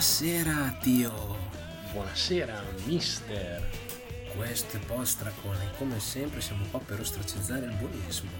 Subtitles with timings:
[0.00, 1.36] Buonasera, Tio.
[1.92, 3.68] Buonasera, mister.
[4.34, 8.30] Questo è Postracone e come sempre siamo qua per ostracizzare il buonismo.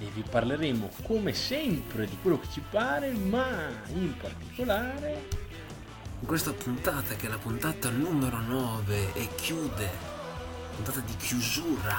[0.00, 3.46] E vi parleremo come sempre di quello che ci pare, ma
[3.94, 5.28] in particolare
[6.20, 9.88] In questa puntata, che è la puntata numero 9 e chiude,
[10.74, 11.96] puntata di chiusura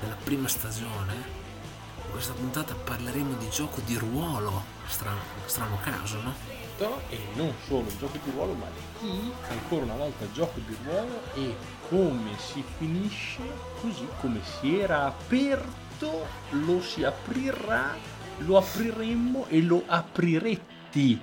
[0.00, 4.64] della prima stagione, in questa puntata parleremo di gioco di ruolo.
[4.86, 6.63] Strano, strano caso, no?
[7.08, 8.66] E non solo gioco di ruolo, ma
[9.00, 11.54] di ancora una volta gioco di ruolo e
[11.88, 13.42] come si finisce
[13.80, 17.94] così come si era aperto, lo si aprirà,
[18.38, 21.20] lo apriremmo e lo apriretti.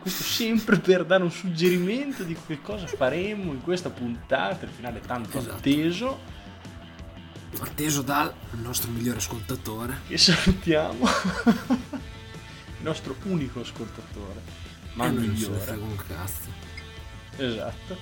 [0.00, 5.00] Questo sempre per dare un suggerimento di che cosa faremo in questa puntata, il finale
[5.00, 5.54] tanto Esatto.
[5.56, 6.34] atteso,
[7.58, 8.32] Atteso dal
[8.62, 10.00] nostro migliore ascoltatore.
[10.08, 11.06] che salutiamo,
[12.78, 14.40] il nostro unico ascoltatore,
[14.94, 15.70] ma e il non migliore.
[15.72, 16.64] un cazzo.
[17.36, 17.96] Esatto.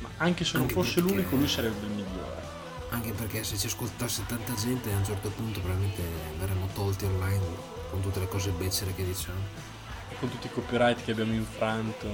[0.00, 2.46] Ma anche se non Anche fosse perché- l'unico, lui sarebbe il migliore.
[2.90, 6.02] Anche perché se ci ascoltasse tanta gente a un certo punto probabilmente
[6.38, 7.44] verremo tolti online
[7.90, 9.66] con tutte le cose becere che diciamo.
[10.10, 12.08] E con tutti i copyright che abbiamo infranto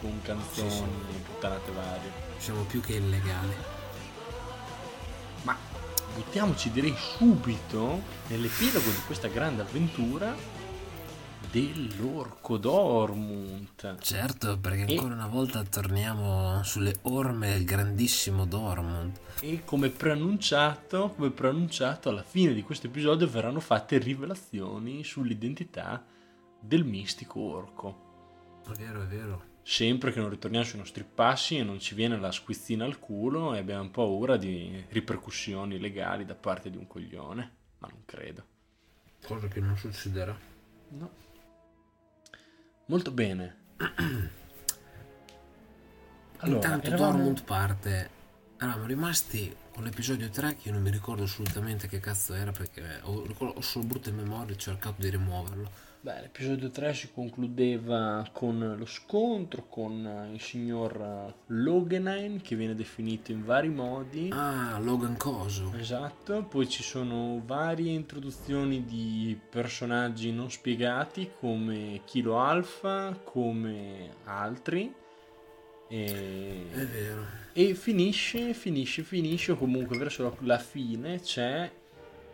[0.00, 1.18] con canzoni Sì, sì.
[1.26, 2.10] puttanate varie.
[2.38, 3.54] Siamo più che illegali.
[5.42, 5.56] Ma
[6.14, 10.34] buttiamoci direi subito nell'epilogo di questa grande avventura
[11.64, 13.96] dell'Orco Dormont.
[14.00, 19.18] Certo, perché E- ancora una volta torniamo sulle orme del grandissimo Dormont.
[19.40, 26.04] E come preannunciato, come preannunciato, alla fine di questo episodio verranno fatte rivelazioni sull'identità
[26.60, 28.04] del mistico orco.
[28.66, 29.54] È vero, è vero.
[29.62, 33.54] sempre che non ritorniamo sui nostri passi e non ci viene la squizzina al culo
[33.54, 38.44] e abbiamo paura di ripercussioni legali da parte di un coglione, ma non credo.
[39.24, 40.36] Cosa che non succederà.
[40.88, 41.24] No.
[42.86, 43.56] Molto bene.
[46.38, 48.10] Allora, Intanto eravamo- Dormont parte.
[48.58, 52.82] Eravamo rimasti con l'episodio 3 che io non mi ricordo assolutamente che cazzo era perché
[53.02, 55.70] ho, ho solo brutte memorie e ho cercato di rimuoverlo.
[56.00, 63.32] Beh, l'episodio 3 si concludeva con lo scontro con il signor Logenheim, che viene definito
[63.32, 64.30] in vari modi.
[64.32, 65.74] Ah, Logan Coso.
[65.76, 75.04] Esatto, poi ci sono varie introduzioni di personaggi non spiegati come Kilo Alpha, come altri.
[75.88, 77.24] E, È vero.
[77.52, 81.70] e finisce, finisce, finisce, o comunque verso la, fine c'è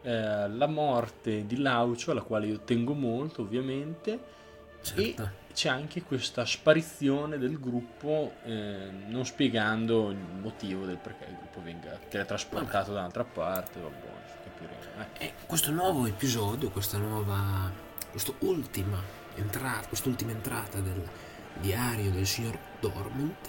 [0.02, 4.40] eh, la morte di Laucio, alla quale io tengo molto ovviamente,
[4.80, 5.22] Certo.
[5.22, 11.36] e c'è anche questa sparizione del gruppo, eh, non spiegando il motivo del perché il
[11.36, 15.08] gruppo venga teletrasportato da un'altra parte, va buono, capiremo.
[15.18, 15.24] eh.
[15.26, 17.70] E questo nuovo episodio, questa nuova,
[18.10, 18.98] questa ultima
[19.36, 21.00] entrata, quest'ultima entrata del
[21.62, 23.48] diario del signor Dormont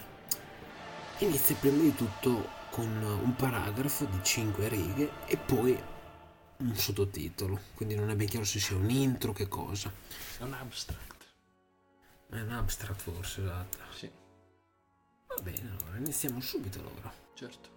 [1.20, 5.78] inizia prima di tutto con un paragrafo di 5 righe e poi
[6.58, 9.92] un sottotitolo, quindi non è ben chiaro se sia un intro che cosa.
[10.40, 11.26] È un abstract.
[12.30, 13.78] È un abstract forse, esatto.
[13.96, 14.10] Sì,
[15.28, 17.12] Va bene, allora iniziamo subito allora.
[17.34, 17.73] certo.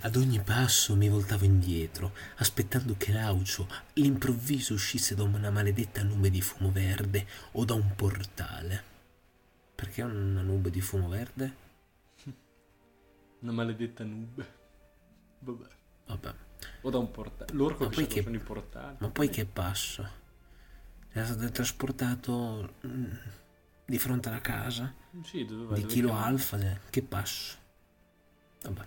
[0.00, 3.66] Ad ogni passo mi voltavo indietro, aspettando che Laucio
[3.96, 8.84] all'improvviso uscisse da una maledetta nube di fumo verde o da un portale.
[9.74, 11.66] Perché una nube di fumo verde?
[13.40, 14.56] Una maledetta nube.
[15.40, 15.66] Vabbè.
[16.06, 16.34] Vabbè,
[16.82, 17.52] O da un portale.
[17.52, 18.96] L'orco Ma che poi che- sono i portali.
[19.00, 20.08] ma poi che passo?
[21.10, 23.04] Era stato trasportato mm,
[23.84, 24.92] di fronte alla casa
[25.22, 26.28] Sì, doveva di dove Kilo chiamare?
[26.30, 26.58] Alfa,
[26.90, 27.56] che passo?
[28.62, 28.86] Vabbè.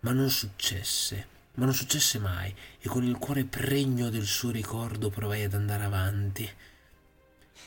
[0.00, 5.10] Ma non successe, ma non successe mai, e con il cuore pregno del suo ricordo
[5.10, 6.48] provai ad andare avanti.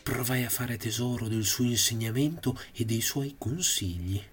[0.03, 4.23] Provai a fare tesoro del suo insegnamento e dei suoi consigli.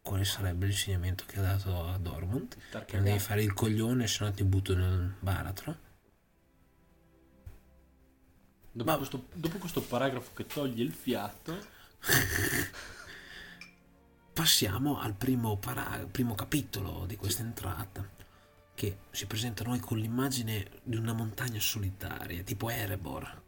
[0.00, 2.56] Quale sarebbe l'insegnamento che ha dato a Dormont?
[2.84, 5.84] Che non devi fare il coglione, se no ti butto nel baratro.
[8.70, 11.58] Dopo, Ma- questo, dopo questo paragrafo che toglie il fiato,
[14.36, 18.06] Passiamo al primo, para- primo capitolo di questa entrata,
[18.74, 23.42] che si presenta a noi con l'immagine di una montagna solitaria, tipo Erebor.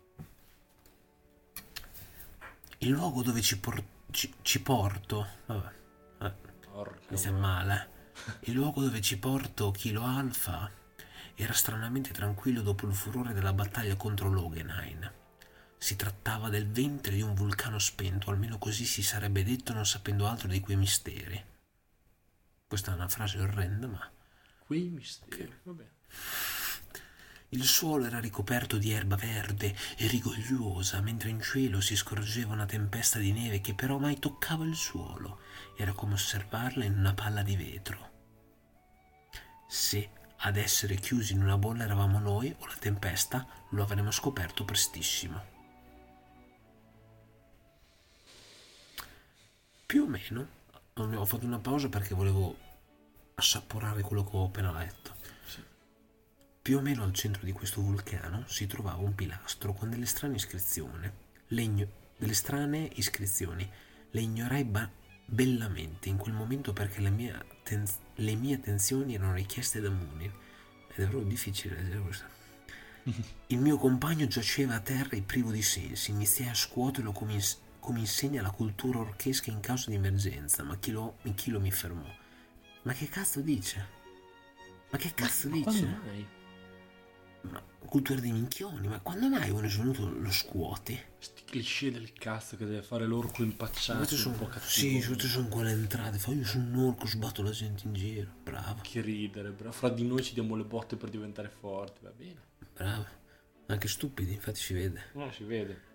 [2.79, 5.73] Il luogo dove ci, por- ci- ci porto, vabbè,
[6.23, 6.32] eh,
[6.73, 7.91] porca inizia male.
[8.49, 10.70] Il luogo dove ci porto Kilo Alpha
[11.34, 15.12] era stranamente tranquillo dopo il furore della battaglia contro Logenheim.
[15.79, 20.27] Si trattava del ventre di un vulcano spento, almeno così si sarebbe detto non sapendo
[20.27, 21.43] altro di quei misteri.
[22.67, 24.11] Questa è una frase orrenda, ma
[24.69, 25.51] Quei misteri.
[25.63, 25.87] Vabbè.
[27.49, 32.67] Il suolo era ricoperto di erba verde e rigogliosa, mentre in cielo si scorgeva una
[32.67, 35.41] tempesta di neve che però mai toccava il suolo.
[35.75, 38.11] Era come osservarla in una palla di vetro.
[39.67, 44.67] Se ad essere chiusi in una bolla eravamo noi o la tempesta, lo avremmo scoperto
[44.67, 45.57] prestissimo.
[49.88, 50.46] Più o meno,
[50.93, 52.55] ho fatto una pausa perché volevo
[53.37, 55.14] assaporare quello che ho appena letto.
[56.61, 60.35] Più o meno al centro di questo vulcano si trovava un pilastro con delle strane
[60.35, 61.11] iscrizioni.
[61.46, 61.88] Legno,
[62.19, 63.67] delle strane iscrizioni.
[64.11, 64.90] Le ignorai ba-
[65.25, 70.31] bellamente in quel momento perché le mie, ten- le mie attenzioni erano richieste da Moonin.
[70.88, 72.25] Ed è proprio difficile leggere questo.
[73.46, 76.11] Il mio compagno giaceva a terra e privo di sensi.
[76.11, 77.58] Iniziai a scuoterlo come, ins-
[77.88, 81.70] come insegna la cultura orchesca in caso di emergenza, ma chi lo, chi lo mi
[81.70, 82.05] fermò.
[82.82, 83.87] Ma che cazzo dice?
[84.90, 85.64] Ma che cazzo ma dice?
[85.64, 86.26] Quando mai?
[87.40, 91.00] Ma cultura dei minchioni, ma quando mai uno è venuto lo scuoti?
[91.19, 94.69] Sti cliché del cazzo che deve fare l'orco impacciato, Queste un sono, po' cattivo.
[94.69, 96.19] sì, queste sono quelle entrate.
[96.19, 98.31] Fa io sono un orco, sbatto la gente in giro.
[98.43, 99.73] Bravo, Che ridere, bra.
[99.73, 102.41] Fra di noi ci diamo le botte per diventare forti, va bene.
[102.75, 103.06] bravo.
[103.69, 105.05] Anche stupidi, infatti si vede.
[105.14, 105.87] No, si vede.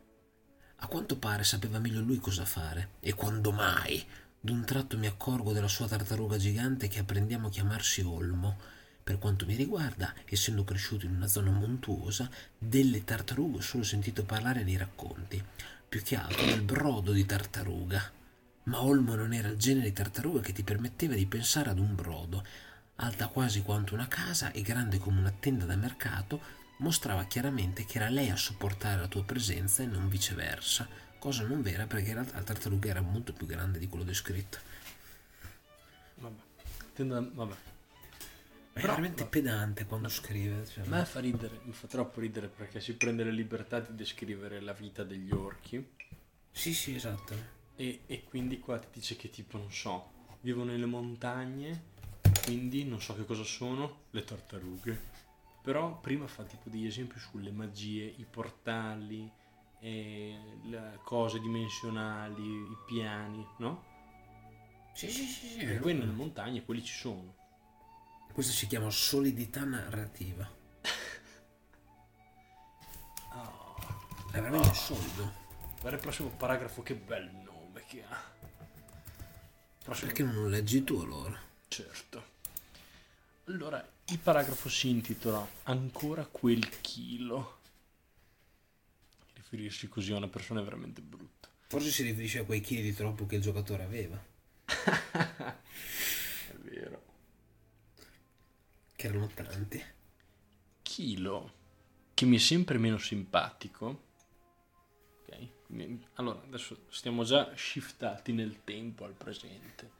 [0.84, 2.96] A quanto pare sapeva meglio lui cosa fare.
[3.00, 4.06] E quando mai?
[4.38, 8.58] D'un tratto mi accorgo della sua tartaruga gigante che apprendiamo a chiamarsi Olmo.
[9.02, 14.26] Per quanto mi riguarda, essendo cresciuto in una zona montuosa, delle tartarughe ho solo sentito
[14.26, 15.42] parlare nei racconti,
[15.88, 18.12] più che altro del brodo di tartaruga.
[18.64, 21.96] Ma Olmo non era il genere di tartaruga che ti permetteva di pensare ad un
[21.96, 22.46] brodo.
[22.98, 26.42] Alta quasi quanto una casa e grande come una tenda da mercato,
[26.84, 30.88] mostrava chiaramente che era lei a sopportare la tua presenza e non viceversa,
[31.18, 34.58] cosa non vera perché in realtà la tartaruga era molto più grande di quello descritto.
[36.16, 36.42] Vabbè.
[36.94, 37.54] Tendo vabbè.
[37.54, 40.66] È Però- veramente pedante quando scrive.
[40.66, 43.96] cioè, A me fa ridere, mi fa troppo ridere perché si prende la libertà di
[43.96, 45.84] descrivere la vita degli orchi
[46.52, 47.36] Sì, sì, esatto.
[47.76, 50.12] e, e quindi qua ti dice che tipo, non so,
[50.42, 51.92] vivono nelle montagne,
[52.44, 55.12] quindi non so che cosa sono, le tartarughe.
[55.64, 59.32] Però prima fa tipo degli esempi sulle magie, i portali,
[59.80, 63.84] e le cose dimensionali, i piani, no?
[64.94, 65.60] Sì, sì, sì, sì.
[65.60, 67.36] E poi nelle montagne quelli ci sono.
[68.32, 70.50] Questo si chiama solidità narrativa.
[74.32, 75.32] È veramente solido.
[75.80, 78.32] Guarda il prossimo paragrafo, che bel nome che ha.
[79.84, 81.38] Prossimo Perché non lo leggi tu allora?
[81.68, 82.32] Certo.
[83.48, 87.60] Allora, il paragrafo si intitola Ancora quel chilo.
[89.34, 91.50] Riferirsi così a una persona è veramente brutto.
[91.68, 94.22] Forse si riferisce a quei chili di troppo che il giocatore aveva.
[94.66, 97.04] È vero.
[98.96, 99.84] Che erano tanti.
[100.82, 101.54] Chilo,
[102.14, 104.12] che mi è sempre meno simpatico.
[105.22, 105.48] Ok?
[106.16, 109.92] Allora, adesso stiamo già shiftati nel tempo al presente.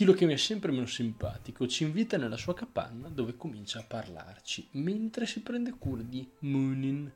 [0.00, 3.84] Chilo che mi è sempre meno simpatico ci invita nella sua capanna dove comincia a
[3.86, 7.12] parlarci mentre si prende cura di Moonin.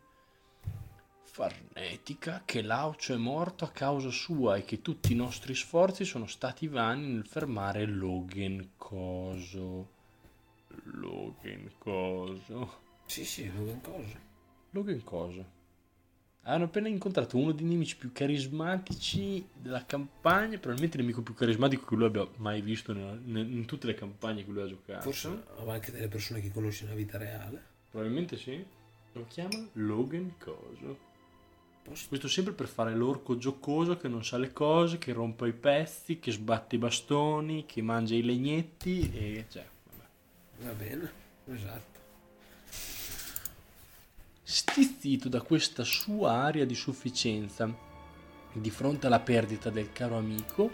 [1.22, 6.26] Farnetica che Laucio è morto a causa sua e che tutti i nostri sforzi sono
[6.26, 9.88] stati vani nel fermare Logan Coso.
[10.82, 12.80] Logan Coso.
[13.06, 14.20] Sì, sì, Logan cosa?
[14.72, 15.53] Logan Coso.
[16.46, 21.86] Hanno appena incontrato uno dei nemici più carismatici della campagna, probabilmente il nemico più carismatico
[21.86, 25.00] che lui abbia mai visto nella- ne- in tutte le campagne che lui ha giocato.
[25.10, 27.62] Forse aveva anche delle persone che conosce nella vita reale.
[27.90, 28.62] Probabilmente sì.
[29.12, 30.98] Lo chiama Logan Coso.
[31.82, 35.52] Posso- Questo sempre per fare l'orco giocoso che non sa le cose, che rompe i
[35.52, 40.66] pezzi, che sbatte i bastoni, che mangia i legnetti e cioè, vabbè.
[40.66, 41.10] Va bene,
[41.46, 41.93] esatto.
[44.46, 47.66] Stizzito da questa sua aria di sufficienza
[48.52, 50.70] di fronte alla perdita del caro amico,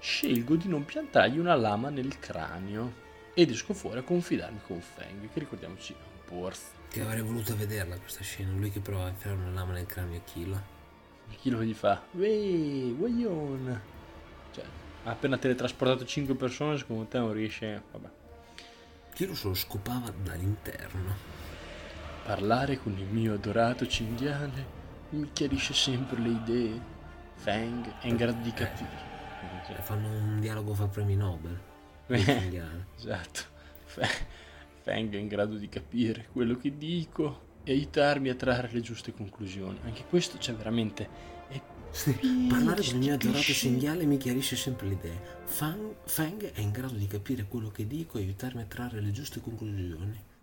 [0.00, 5.32] scelgo di non piantargli una lama nel cranio ed esco fuori a confidarmi con Feng,
[5.32, 6.62] che ricordiamoci è un Porth.
[6.88, 8.50] Che avrei voluto vederla questa scena.
[8.52, 10.62] Lui che prova a infilare una lama nel cranio a Kilo.
[11.38, 12.02] Chi lo gli fa?
[12.10, 13.80] Wey, guaglione!
[14.52, 14.64] Cioè,
[15.04, 17.82] ha appena teletrasportato 5 persone, secondo te non riesce...
[17.92, 18.08] Vabbè.
[19.14, 21.45] Kilo se lo scopava dall'interno.
[22.26, 24.74] Parlare con il mio adorato cinghiale
[25.10, 26.80] mi chiarisce sempre le idee.
[27.34, 29.04] Feng è in grado di capire.
[29.68, 31.56] E fanno un dialogo fra premi Nobel.
[32.96, 33.40] Esatto.
[33.84, 34.08] Fe-
[34.82, 39.14] Feng è in grado di capire quello che dico e aiutarmi a trarre le giuste
[39.14, 39.78] conclusioni.
[39.84, 41.08] Anche questo, cioè, veramente.
[41.46, 41.60] È
[42.48, 45.20] Parlare con il mio adorato cinghiale mi chiarisce sempre le idee.
[45.44, 49.12] Fang, Fang è in grado di capire quello che dico e aiutarmi a trarre le
[49.12, 50.34] giuste conclusioni.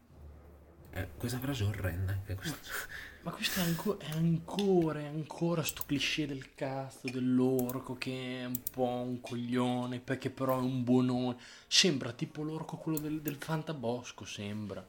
[0.95, 2.21] Eh, questa frase è orrenda.
[2.25, 2.57] È questa.
[3.21, 8.45] Ma questo è, anco- è ancora, è ancora sto cliché del cazzo dell'orco che è
[8.45, 11.37] un po' un coglione, perché però è un buonone.
[11.67, 14.85] Sembra tipo l'orco quello del, del Fantabosco, sembra.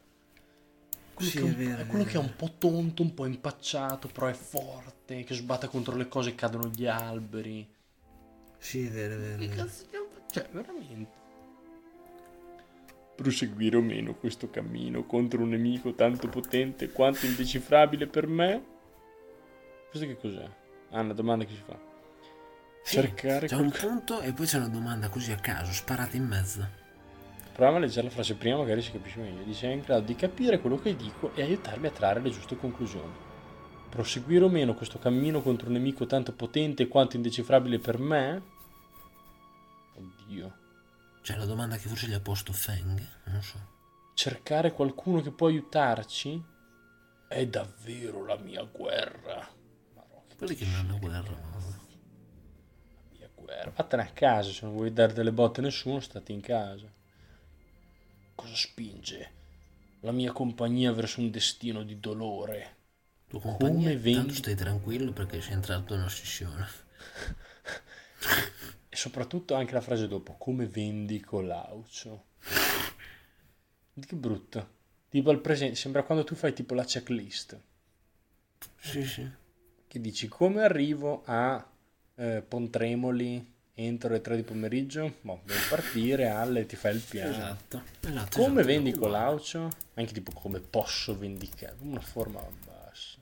[1.14, 2.04] Quello Sì, che è, un- è vero, è quello vero.
[2.04, 6.08] che è un po' tonto, un po' impacciato, però è forte, che sbatta contro le
[6.08, 7.66] cose e cadono gli alberi.
[8.58, 9.38] Sì, è vero, è vero.
[9.38, 9.84] Che cazzo
[10.26, 11.22] Cioè, veramente.
[13.14, 18.64] Proseguire o meno questo cammino contro un nemico tanto potente quanto indecifrabile per me?
[19.88, 20.48] Questo che cos'è?
[20.90, 21.78] Ah, una domanda che si fa.
[22.82, 23.86] Sì, Cercare C'è un qualcosa.
[23.86, 26.82] punto e poi c'è una domanda così a caso, sparata in mezzo.
[27.52, 29.44] Proviamo a leggere la frase prima, magari si capisce meglio.
[29.44, 32.56] Dice: È in grado di capire quello che dico e aiutarmi a trarre le giuste
[32.56, 33.12] conclusioni.
[33.88, 38.42] Proseguire o meno questo cammino contro un nemico tanto potente quanto indecifrabile per me?
[39.94, 40.52] Oddio.
[41.24, 43.58] C'è la domanda che forse gli ha posto Feng, non so.
[44.12, 46.44] cercare qualcuno che può aiutarci
[47.26, 49.48] è davvero la mia guerra.
[50.36, 51.30] Quelli che non hanno guerra.
[51.30, 51.50] no?
[51.50, 51.78] la
[53.16, 53.70] mia guerra.
[53.74, 56.92] Vattene a casa, se non vuoi dare delle botte a nessuno, state in casa.
[58.34, 59.32] Cosa spinge
[60.00, 62.76] la mia compagnia verso un destino di dolore?
[63.28, 66.68] Tuo compagno, vendi- tanto stai tranquillo perché sei entrato in una scissione.
[68.94, 72.26] E soprattutto anche la frase dopo, come vendico l'aucio.
[74.06, 74.68] Che brutto.
[75.08, 77.58] Tipo al presente, sembra quando tu fai tipo la checklist.
[78.78, 79.28] Sì, sì.
[79.88, 81.64] che dici come arrivo a
[82.14, 85.14] eh, Pontremoli entro le 3 di pomeriggio?
[85.22, 87.32] Boh, devo partire alle ti fai il piano.
[87.32, 87.82] Esatto.
[88.00, 88.66] esatto Come esatto.
[88.66, 89.70] vendico l'aucio?
[89.94, 91.74] Anche tipo come posso vendicare?
[91.80, 93.18] Una forma bassa.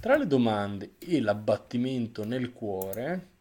[0.00, 3.33] Tra le domande e l'abbattimento nel cuore,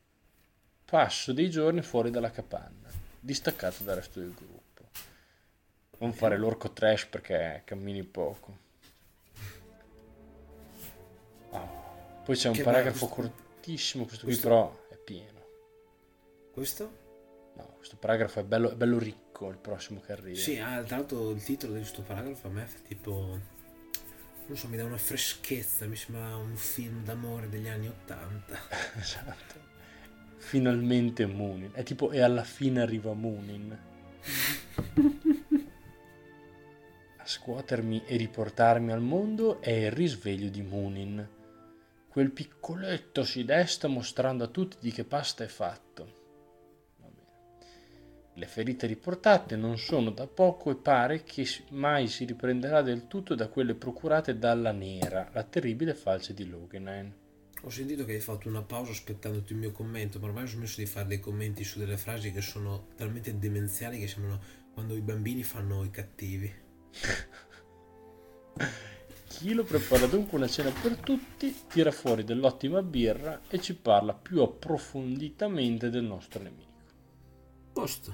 [0.94, 2.88] passo dei giorni fuori dalla capanna,
[3.20, 4.84] distaccato dal resto del gruppo.
[5.98, 8.58] Non fare l'orco trash perché cammini poco.
[11.50, 11.68] Ah,
[12.24, 15.42] Poi c'è un Che paragrafo bello, questo- cortissimo, questo qui però è pieno.
[16.54, 16.98] Questo?
[17.56, 20.38] No, questo paragrafo è bello, è bello ricco, il prossimo che arriva.
[20.38, 23.40] Sì, ah, tra l'altro il titolo di questo paragrafo a me fa tipo...
[24.46, 28.60] Non so, mi dà una freschezza, mi sembra un film d'amore degli anni Ottanta.
[29.00, 29.72] Esatto.
[30.44, 31.72] Finalmente Munin.
[31.74, 33.80] È tipo, e alla fine arriva Munin.
[37.18, 41.26] A scuotermi e riportarmi al mondo è il risveglio di Munin.
[42.10, 46.22] Quel piccoletto si desta mostrando a tutti di che pasta è fatto.
[48.34, 53.34] Le ferite riportate non sono da poco e pare che mai si riprenderà del tutto
[53.36, 57.23] da quelle procurate dalla Nera, la terribile falce di Logenheim.
[57.66, 60.82] Ho sentito che hai fatto una pausa aspettandoti il mio commento, ma ormai ho smesso
[60.82, 64.42] di fare dei commenti su delle frasi che sono talmente demenziali che sembrano
[64.74, 66.54] quando i bambini fanno i cattivi.
[69.28, 74.14] Chi lo prepara dunque una cena per tutti, tira fuori dell'ottima birra e ci parla
[74.14, 76.72] più approfonditamente del nostro nemico.
[77.72, 78.14] Posto.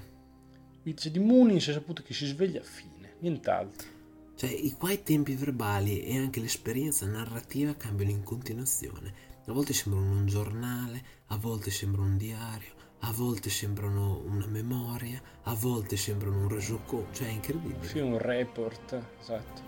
[0.84, 3.98] Dice di Munin si è saputo che si sveglia a fine, nient'altro.
[4.36, 9.29] Cioè, i qua i tempi verbali e anche l'esperienza narrativa cambiano in continuazione.
[9.50, 15.20] A volte sembrano un giornale, a volte sembrano un diario, a volte sembrano una memoria,
[15.44, 17.12] a volte sembrano un resoconto.
[17.16, 17.88] Cioè, è incredibile.
[17.88, 19.62] Sì, un report, esatto.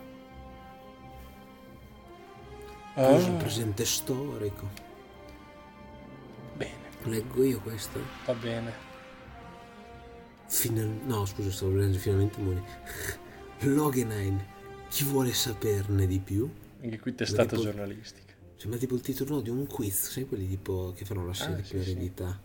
[2.93, 4.69] Ah, presente storico.
[6.57, 7.99] bene, Leggo io questo?
[8.27, 8.71] va bene.
[10.45, 10.99] Final...
[11.05, 12.63] No, scusa, stavo leggendo finalmente Moni.
[13.61, 14.39] Logenheim,
[14.89, 16.47] chi vuole saperne di più?
[16.83, 18.30] Anche qui testata Tipo- giornalistica.
[18.61, 21.47] Sembra tipo il titolo di un quiz, sai quelli tipo che fanno la Ah, sì,
[21.49, 21.77] per sì.
[21.77, 22.39] eredità.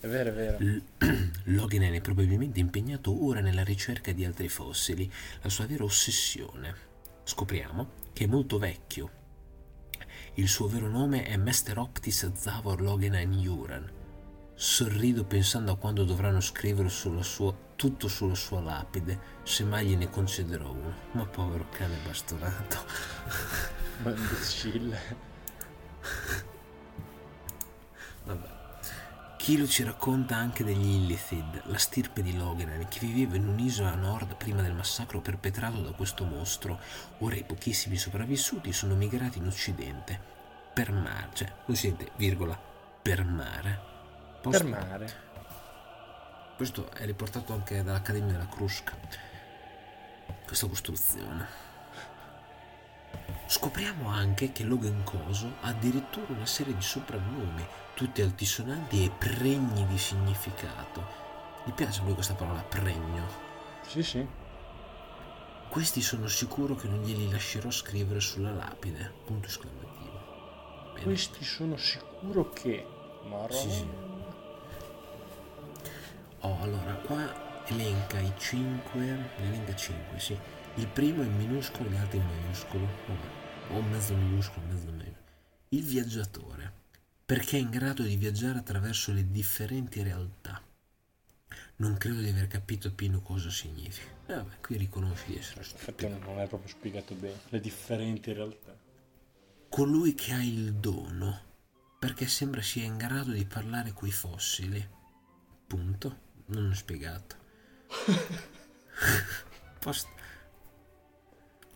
[0.00, 0.58] È vero, è vero.
[0.58, 0.82] L-
[1.54, 5.08] Logan è probabilmente impegnato ora nella ricerca di altri fossili,
[5.42, 6.74] la sua vera ossessione.
[7.22, 9.10] Scopriamo che è molto vecchio.
[10.34, 13.88] Il suo vero nome è Mester Optis Zavor Logenan Uran.
[14.58, 20.08] Sorrido pensando a quando dovranno scrivere sulla sua- tutto sulla sua lapide, se mai gliene
[20.08, 20.94] concederò uno.
[21.12, 22.78] Ma povero cane bastonato.
[24.02, 24.98] Ma imbecille.
[28.24, 28.54] Vabbè.
[29.36, 33.96] Kilo ci racconta anche degli Illithid, la stirpe di Logenan, che viveva in un'isola a
[33.96, 36.80] nord prima del massacro perpetrato da questo mostro.
[37.18, 40.18] Ora i pochissimi sopravvissuti sono migrati in occidente.
[40.72, 42.58] Per mare, cioè, occidente, virgola,
[43.02, 43.95] per mare.
[44.50, 45.24] Posto- Per mare.
[46.54, 48.96] Questo è riportato anche dall'Accademia della Crusca.
[50.44, 51.46] Questa costruzione.
[53.46, 59.84] Scopriamo anche che Logan Coso ha addirittura una serie di soprannomi, tutti altisonanti e pregni
[59.86, 61.04] di significato.
[61.64, 63.26] Gli piace a lui questa parola pregno.
[63.82, 64.24] Sì, sì.
[65.68, 69.12] Questi sono sicuro che non glieli lascerò scrivere sulla lapide.
[69.24, 70.92] Punto esclamativo.
[70.92, 71.04] Bene.
[71.04, 72.86] Questi sono sicuro che...
[73.24, 73.52] Marò...
[73.52, 74.05] Sì, sì.
[76.46, 80.38] Oh, allora, qua elenca i 5, ne elenca 5, sì.
[80.76, 82.86] Il primo è in minuscolo, gli altri in maiuscolo.
[83.08, 85.24] Vabbè, o mezzo minuscolo, mezzo maiuscolo.
[85.70, 86.72] Il viaggiatore,
[87.26, 90.62] perché è in grado di viaggiare attraverso le differenti realtà.
[91.78, 94.08] Non credo di aver capito pieno cosa significa.
[94.26, 95.82] Eh, vabbè, qui riconosci di essere stupido.
[95.82, 97.40] Effettivamente non è proprio spiegato bene.
[97.48, 98.78] Le differenti realtà.
[99.68, 101.40] Colui che ha il dono,
[101.98, 104.94] perché sembra sia in grado di parlare coi fossili.
[105.66, 106.25] Punto.
[106.46, 107.36] Non ho spiegato.
[109.80, 110.08] Post-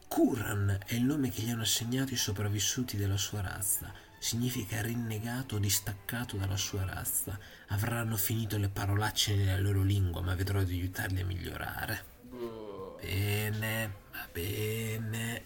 [0.09, 3.93] Kuran è il nome che gli hanno assegnato i sopravvissuti della sua razza.
[4.19, 7.39] Significa rinnegato o distaccato dalla sua razza.
[7.69, 12.05] Avranno finito le parolacce nella loro lingua, ma vedrò di aiutarli a migliorare.
[13.01, 15.43] Bene, va bene.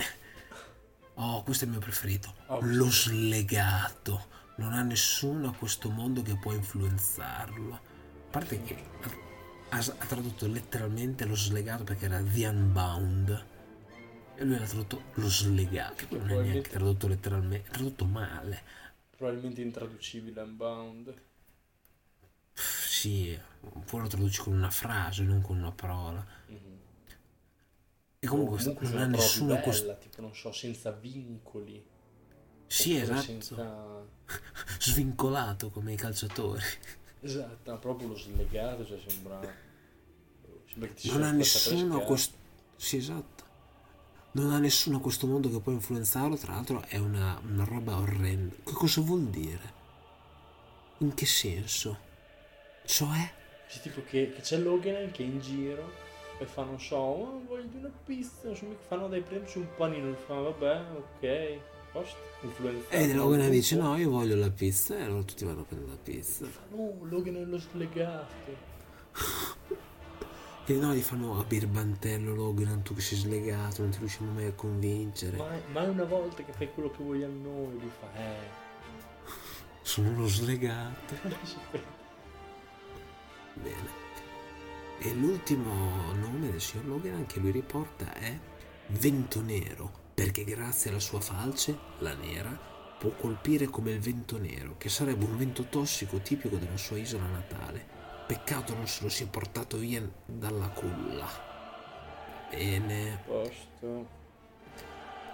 [1.14, 2.34] Oh, questo è il mio preferito.
[2.46, 4.28] Oh, Lo slegato.
[4.56, 7.92] Non ha nessuno a questo mondo che può influenzarlo.
[8.34, 8.76] A parte che
[9.68, 13.46] ha, ha tradotto letteralmente lo slegato perché era The Unbound.
[14.34, 18.04] E lui l'ha tradotto lo slegato, che poi non è neanche tradotto letteralmente, è tradotto
[18.06, 18.62] male.
[19.16, 21.14] Probabilmente intraducibile Unbound.
[22.52, 23.38] Sì,
[23.88, 26.26] poi lo traduci con una frase, non con una parola.
[26.48, 26.78] Mhm.
[28.18, 29.86] E comunque, comunque non ha proprio nessuno a questo...
[29.86, 31.86] bella, tipo non so, senza vincoli.
[32.66, 33.20] Sì, esatto.
[33.20, 34.04] Senza...
[34.80, 36.62] Svincolato come i calciatori.
[37.24, 39.40] Esatto, proprio lo slegato, cioè sembra...
[40.66, 42.36] Sembra che ti Non ha nessuno questo...
[42.76, 43.42] Sì, esatto.
[44.32, 47.96] Non ha nessuno a questo mondo che può influenzarlo, tra l'altro è una, una roba
[47.96, 48.56] orrenda.
[48.62, 49.72] Che cosa vuol dire?
[50.98, 51.98] In che senso?
[52.84, 53.32] Cioè?
[53.68, 55.92] C'è tipo che, che c'è Logan che è in giro
[56.38, 59.68] e fa, non so, oh, voglio una pizza, non so mica, fanno dai prendersi un
[59.76, 61.58] panino, e fa, vabbè, ok,
[61.94, 62.88] posto, influenza.
[62.90, 65.98] E Logan dice no, io voglio la pizza e allora tutti vanno a prendere la
[66.02, 66.44] pizza.
[66.70, 68.72] No, Logan è lo slegato.
[70.66, 74.46] E no, gli fanno a birbantello Logan, tu che sei slegato, non ti riusciamo mai
[74.46, 75.36] a convincere.
[75.36, 78.62] Mai, mai una volta che fai quello che vogliamo noi, lui fa, eh.
[79.82, 81.14] Sono lo slegato.
[83.54, 84.02] Bene.
[84.98, 88.36] E l'ultimo nome del signor Logan, anche lui riporta, è
[88.86, 92.56] Vento Nero, perché grazie alla sua falce, la nera,
[92.98, 97.26] può colpire come il vento nero, che sarebbe un vento tossico tipico della sua isola
[97.26, 97.84] natale.
[98.26, 101.28] Peccato non se lo sia portato via dalla culla.
[102.50, 103.22] Bene.
[103.26, 104.22] Posto.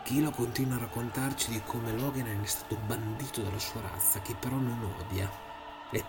[0.03, 4.57] Kilo continua a raccontarci di come Logan è stato bandito dalla sua razza, che però
[4.57, 5.31] non odia.
[5.91, 6.03] È,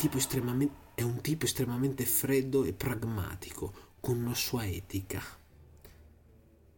[0.96, 5.22] è un tipo estremamente freddo e pragmatico, con una sua etica.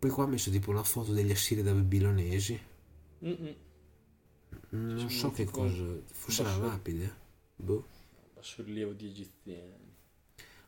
[0.03, 2.59] Poi qua ha messo tipo la foto degli assiri da babilonesi.
[3.23, 3.55] Mm-mm.
[4.71, 5.81] Non so che cosa.
[6.11, 7.15] Forse la lapide?
[7.55, 7.87] Boh.
[8.33, 9.92] Bassorilievo di egiziani.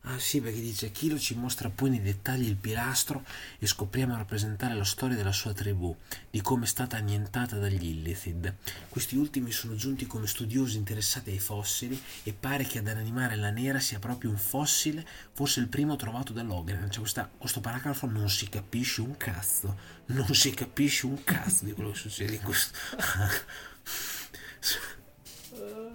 [0.08, 3.24] Ah sì, perché dice Kilo ci mostra poi nei dettagli il pilastro
[3.58, 5.96] e scopriamo a rappresentare la storia della sua tribù,
[6.30, 8.54] di come è stata annientata dagli Illithid.
[8.88, 13.50] Questi ultimi sono giunti come studiosi interessati ai fossili e pare che ad animare la
[13.50, 16.88] nera sia proprio un fossile, forse il primo trovato da Logan.
[16.92, 19.76] Cioè questa, questo paragrafo non si capisce un cazzo,
[20.08, 22.78] non si capisce un cazzo di quello che succede in questo...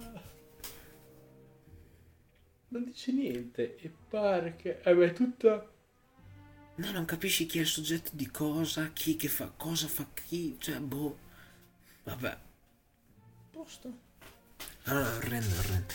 [2.71, 4.79] Non dice niente e pare che...
[4.81, 5.69] Eh beh, è tutta...
[6.75, 10.55] No, non capisci chi è il soggetto di cosa, chi che fa cosa fa chi,
[10.57, 11.17] cioè boh.
[12.03, 12.37] Vabbè.
[13.51, 13.97] Posto.
[14.83, 15.93] Allora, orrendo, orrendo.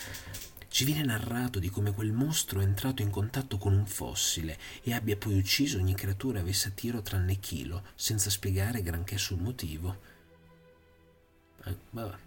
[0.69, 4.93] Ci viene narrato di come quel mostro è entrato in contatto con un fossile e
[4.93, 9.99] abbia poi ucciso ogni creatura avesse a tiro tranne Kilo, senza spiegare granché sul motivo.
[11.65, 12.19] Eh, vabbè.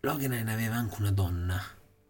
[0.00, 1.62] Logan aveva anche una donna,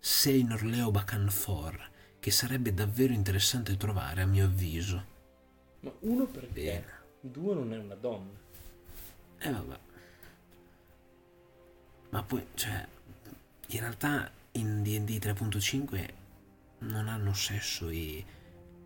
[0.06, 1.90] Selinor Leo Bacanfor,
[2.20, 5.02] che sarebbe davvero interessante trovare a mio avviso.
[5.80, 6.50] Ma uno perché?
[6.52, 6.92] Bene.
[7.22, 8.38] Due non è una donna.
[9.38, 9.78] E vabbè.
[12.10, 12.86] Ma poi, cioè,
[13.68, 16.08] in realtà in D&D 3.5
[16.80, 18.22] non hanno sesso i,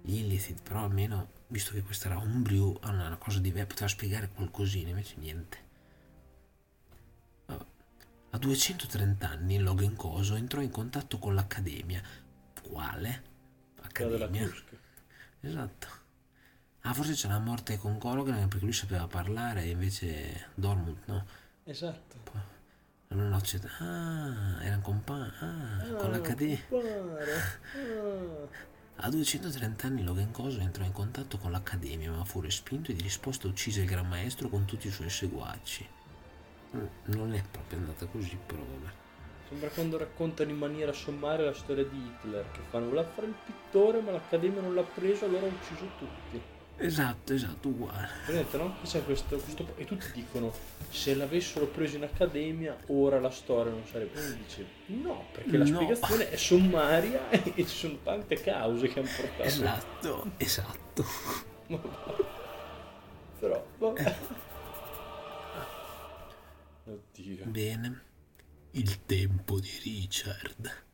[0.00, 4.28] gli Illithid, però almeno, visto che questa era un brew, una cosa diversa, poteva spiegare
[4.28, 5.66] qualcosina, invece niente.
[8.30, 12.02] A 230 anni Logan Coso entrò in contatto con l'Accademia.
[12.62, 13.22] Quale?
[13.80, 14.52] Accademia?
[15.40, 15.86] Esatto.
[16.82, 21.26] Ah, forse c'è la morte con Cologan perché lui sapeva parlare e invece Dormund no.
[21.64, 22.16] Esatto.
[23.08, 23.58] Allora no, c'è...
[23.78, 25.32] Ah, erano compagni.
[25.40, 26.58] Ah, con l'Accademia.
[26.70, 28.66] Ah.
[28.96, 32.94] A A 230 anni Logan Coso entrò in contatto con l'Accademia, ma fu respinto e
[32.94, 35.96] di risposta uccise il Gran Maestro con tutti i suoi seguaci.
[36.76, 36.84] Mm,
[37.16, 38.92] Non è proprio andata così, però vabbè.
[39.48, 43.34] Sembra quando raccontano in maniera sommaria la storia di Hitler, che fanno voleva fare il
[43.44, 46.40] pittore ma l'Accademia non l'ha preso, allora ha ucciso tutti.
[46.80, 48.08] Esatto, esatto, uguale.
[48.26, 48.76] Vedete, no?
[48.78, 49.00] Questo,
[49.38, 50.52] questo- e tutti dicono
[50.90, 54.20] se l'avessero preso in accademia ora la storia non sarebbe.
[54.20, 55.74] Uno dice no, perché la No.
[55.76, 59.42] spiegazione è sommaria e ci sono tante cause che hanno portato.
[59.42, 61.04] Esatto, esatto.
[63.40, 64.16] Però, vabbè.
[66.88, 67.44] Oddio.
[67.44, 68.00] Bene,
[68.70, 70.84] il tempo di Richard.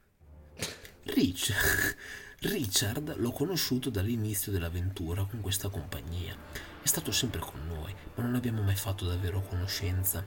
[1.04, 1.96] Rich-
[2.40, 6.36] Richard l'ho conosciuto dall'inizio dell'avventura con questa compagnia.
[6.82, 10.26] È stato sempre con noi, ma non abbiamo mai fatto davvero conoscenza.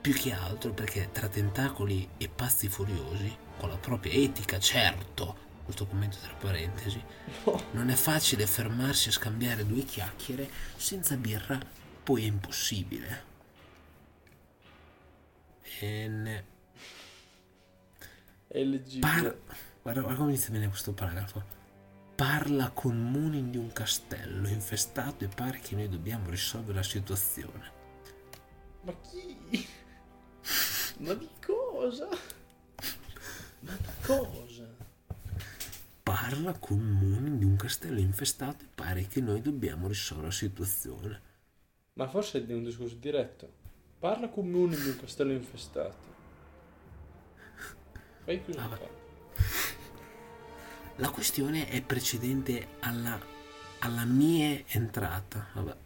[0.00, 5.86] Più che altro perché tra tentacoli e pazzi furiosi, con la propria etica, certo, questo
[5.86, 7.02] commento tra parentesi,
[7.72, 11.58] non è facile fermarsi a scambiare due chiacchiere senza birra,
[12.04, 13.34] poi è impossibile.
[15.78, 16.08] È
[18.62, 19.00] leggibile.
[19.00, 19.36] Par-
[19.82, 21.64] guarda, guarda come inizia bene questo paragrafo.
[22.14, 27.72] Parla con Munin di un castello infestato e pare che noi dobbiamo risolvere la situazione.
[28.82, 29.66] Ma chi?
[30.98, 32.08] Ma di cosa?
[33.60, 34.74] Ma di cosa?
[36.02, 41.20] Parla con Munin di un castello infestato e pare che noi dobbiamo risolvere la situazione.
[41.94, 43.64] Ma forse è un discorso diretto.
[43.98, 46.14] Parla con uno in un castello infestato.
[48.24, 48.76] Fai cosa Vabbè.
[48.76, 48.88] fa?
[50.96, 53.18] La questione è precedente alla,
[53.80, 55.48] alla mia entrata.
[55.54, 55.76] Vabbè,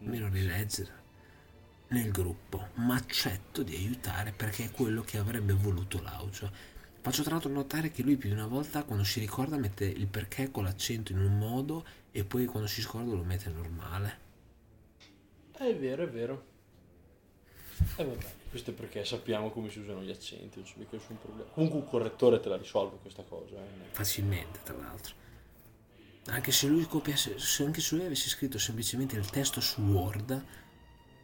[0.00, 1.00] me lo rileggere.
[1.88, 6.50] Nel gruppo, ma accetto di aiutare perché è quello che avrebbe voluto Laucio.
[7.00, 10.06] Faccio tra l'altro notare che lui più di una volta quando si ricorda mette il
[10.06, 14.18] perché con l'accento in un modo e poi quando si scorda lo mette normale.
[15.52, 16.51] È vero, è vero.
[17.96, 21.18] E vabbè, questo è perché sappiamo come si usano gli accenti, non c'è mica nessun
[21.18, 21.50] problema.
[21.50, 23.88] Comunque un correttore te la risolve questa cosa, eh.
[23.90, 25.14] Facilmente, tra l'altro.
[26.26, 30.44] Anche se lui copiasse, se anche se lui avesse scritto semplicemente il testo su Word,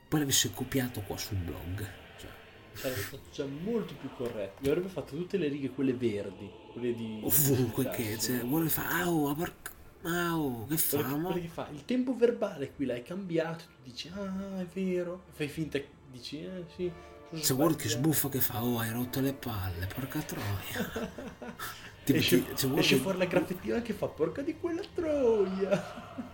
[0.08, 1.88] poi l'avesse copiato qua sul blog.
[2.18, 2.30] Cioè,
[2.72, 4.62] Sarebbe stato già molto più corretto.
[4.62, 7.20] Mi avrebbe fatto tutte le righe, quelle verdi, quelle di...
[7.22, 11.32] ovunque che, cioè, vuole fare, au, porca- au, che famo?
[11.32, 15.48] che fa, il tempo verbale qui l'hai cambiato, tu dici, ah, è vero, e fai
[15.48, 16.92] finta che dici, eh sì.
[17.30, 21.56] C'è Word che sbuffa che fa, oh hai rotto le palle, porca troia.
[22.08, 26.24] Tipo, esce, ti- Word esce che- fuori la graffettina che fa porca di quella troia.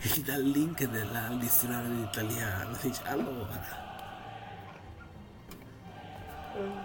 [0.00, 2.78] e gli dà il link del dizionario dell'italiano.
[2.80, 3.90] Dice, allora...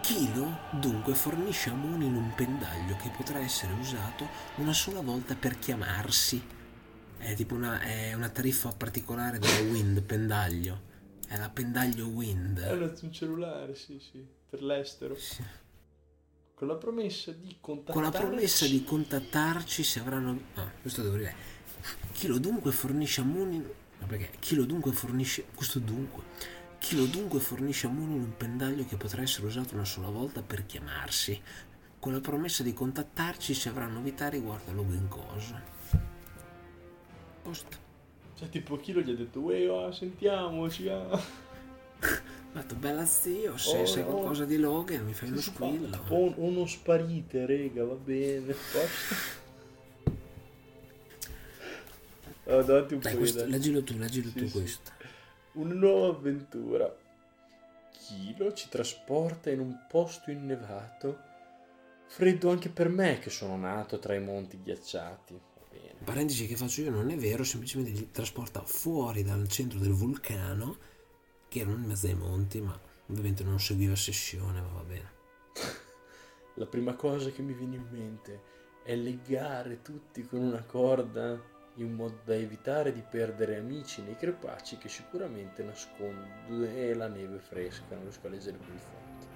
[0.01, 5.57] Kilo dunque fornisce a Munin un pendaglio che potrà essere usato una sola volta per
[5.59, 6.41] chiamarsi.
[7.17, 10.81] È tipo una, è una tariffa particolare della Wind, pendaglio.
[11.27, 12.57] È la pendaglio È Wind.
[12.71, 15.15] una- un cellulare, sì, sì, per l'estero.
[16.53, 17.91] Con la promessa di contattarci.
[17.93, 20.39] Con la promessa di contattarci se avranno...
[20.55, 21.35] Ah, questo devo dire.
[22.13, 23.69] Chilo dunque fornisce a Munin...
[23.99, 24.31] Ma perché?
[24.39, 25.45] Chilo dunque fornisce...
[25.53, 26.23] Questo dunque...
[26.79, 30.65] Chilo dunque fornisce a Munin un pendaglio che potrà essere usato una sola volta per
[30.65, 31.39] chiamarsi.
[31.99, 35.61] Con la promessa di contattarci se avranno novità riguardo a Logan Cosa.
[37.43, 37.86] Posto.
[38.37, 41.19] Cioè, tipo, Chilo gli ha detto, uè, ah, sentiamoci, ah.
[42.53, 44.09] Detto, bella zio, se Oh, sai no.
[44.09, 46.03] qualcosa di Logan mi fai uno squillo.
[46.09, 48.55] O, o non sparite, rega, va bene.
[52.45, 54.51] Oh, davanti un Dai, po' questo, leggilo tu, leggilo Sì, tu sì.
[54.51, 54.91] questo.
[55.53, 56.95] Una nuova avventura.
[57.91, 61.25] Chilo ci trasporta in un posto innevato.
[62.07, 65.39] Freddo anche per me che sono nato tra i monti ghiacciati.
[65.79, 66.03] Bene.
[66.03, 70.77] Parentesi che faccio io non è vero, semplicemente li trasporta fuori dal centro del vulcano,
[71.47, 75.15] che erano in mezzo ai monti, ma ovviamente non seguiva sessione, ma va bene.
[76.55, 78.41] La prima cosa che mi viene in mente
[78.83, 81.39] è legare tutti con una corda
[81.75, 87.93] in modo da evitare di perdere amici nei crepacci che sicuramente nasconde la neve fresca,
[87.93, 89.27] non riesco a leggere più il fonte.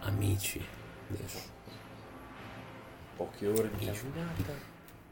[0.00, 0.64] Amici,
[1.10, 1.56] adesso.
[3.16, 4.67] Poche ore di camminata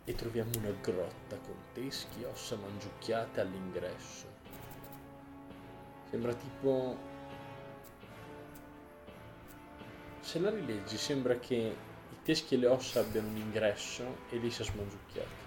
[0.08, 4.26] e troviamo una grotta con teschi e ossa mangiucchiate all'ingresso.
[6.08, 6.96] Sembra tipo...
[10.20, 14.48] Se la rileggi sembra che i teschi e le ossa abbiano un ingresso e lì
[14.50, 15.44] sia smangiucchiato.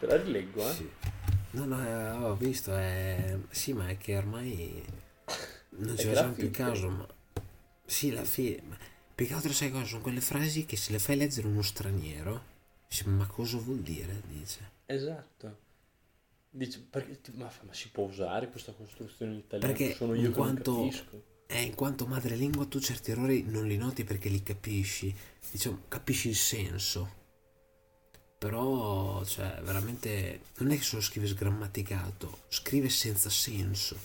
[0.00, 0.72] Te la rileggo, eh?
[0.72, 0.90] Sì.
[1.52, 3.38] No, no, eh, ho visto, è...
[3.50, 4.84] sì, ma è che ormai
[5.70, 7.06] non È ci facciamo più caso, ma...
[7.84, 8.89] Sì, la fine...
[9.20, 9.84] Più che altro sai cosa?
[9.84, 12.42] Sono quelle frasi che se le fai leggere uno straniero,
[12.88, 14.22] dice, ma cosa vuol dire?
[14.26, 14.70] Dice.
[14.86, 15.58] Esatto.
[16.48, 19.74] Dice, perché, ma, ma si può usare questa costruzione in italiano?
[19.74, 20.90] Perché Sono io in quanto,
[21.48, 25.14] eh, in quanto madrelingua tu certi errori non li noti perché li capisci,
[25.50, 27.18] diciamo, capisci il senso.
[28.38, 33.98] Però, cioè, veramente, non è che solo scrive sgrammaticato, scrive senza senso.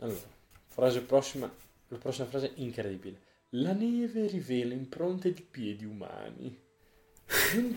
[0.00, 0.20] Allora,
[0.66, 1.50] frase prossima,
[1.88, 3.20] la prossima frase è incredibile.
[3.50, 6.60] La neve rivela impronte di piedi umani.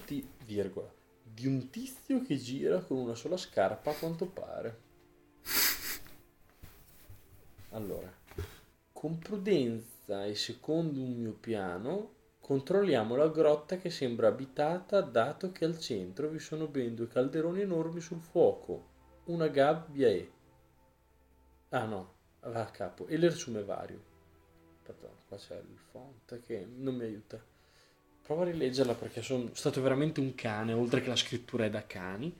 [0.06, 0.91] Di virgola,
[1.22, 4.86] di un tizio che gira con una sola scarpa a quanto pare.
[7.72, 8.12] Allora,
[8.91, 15.65] con prudenza e secondo un mio piano, controlliamo la grotta che sembra abitata dato che
[15.65, 20.32] al centro vi sono ben due calderoni enormi sul fuoco, una gabbia e...
[21.70, 22.16] Ah no,
[22.49, 24.01] va a capo, e l'ersume vario.
[24.77, 27.43] Aspetta, qua c'è il font che non mi aiuta.
[28.21, 31.86] Prova a rileggerla perché sono stato veramente un cane, oltre che la scrittura è da
[31.86, 32.36] cani.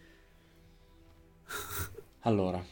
[2.21, 2.63] Allora,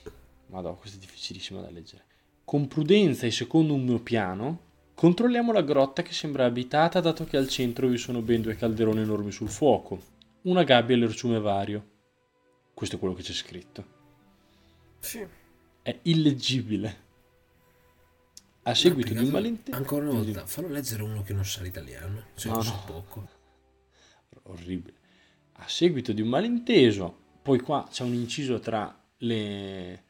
[0.48, 2.04] madò, questo è difficilissimo da leggere.
[2.44, 4.60] Con prudenza e secondo un mio piano,
[4.94, 9.00] controlliamo la grotta che sembra abitata dato che al centro vi sono ben due calderoni
[9.00, 10.00] enormi sul fuoco,
[10.42, 11.94] una gabbia e l'erciume vario.
[12.74, 13.86] Questo è quello che c'è scritto.
[15.00, 15.26] Sì.
[15.82, 17.04] È illeggibile.
[18.68, 19.78] A seguito di un malinteso...
[19.78, 22.84] Ancora una volta, fallo leggere uno che non sa l'italiano, cioè No, no.
[22.86, 23.30] poco.
[24.44, 24.98] orribile.
[25.58, 30.04] A seguito di un malinteso, poi qua c'è un inciso tra le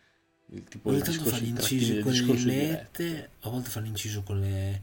[0.49, 4.81] il tipo Ogni tanto fa l'inciso con le lineette, a volte fa l'inciso con le,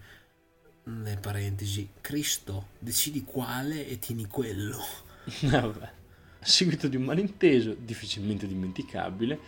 [0.82, 1.88] le parentesi.
[2.00, 4.78] Cristo, decidi quale e tieni quello.
[5.40, 5.92] Vabbè.
[6.40, 9.38] A seguito di un malinteso difficilmente dimenticabile,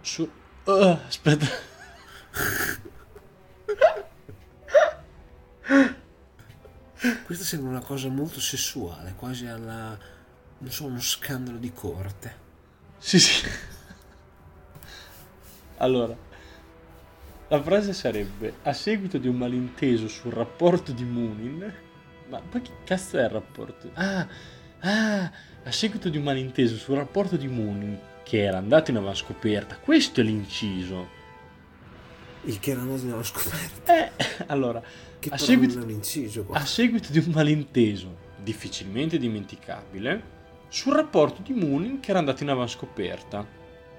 [0.00, 0.28] su...
[0.64, 1.46] Ah, aspetta.
[7.24, 9.96] Questa sembra una cosa molto sessuale, quasi alla,
[10.58, 12.48] non so, uno scandalo di corte.
[12.98, 13.46] Sì, sì.
[15.78, 16.14] Allora,
[17.48, 21.72] la frase sarebbe: A seguito di un malinteso sul rapporto di Munin.
[22.28, 23.90] Ma poi che cazzo è il rapporto?
[23.94, 24.26] Ah,
[24.80, 25.32] ah,
[25.64, 29.78] a seguito di un malinteso sul rapporto di Munin che era andato in avanscoperta.
[29.78, 31.18] Questo è l'inciso.
[32.44, 33.94] Il che era andato nella scoperta.
[34.06, 34.12] Eh,
[34.46, 34.82] allora,
[35.18, 36.58] Che a seguito, inciso qua.
[36.58, 42.48] a seguito di un malinteso difficilmente dimenticabile sul rapporto di Munin che era andato in
[42.48, 43.46] avanscoperta.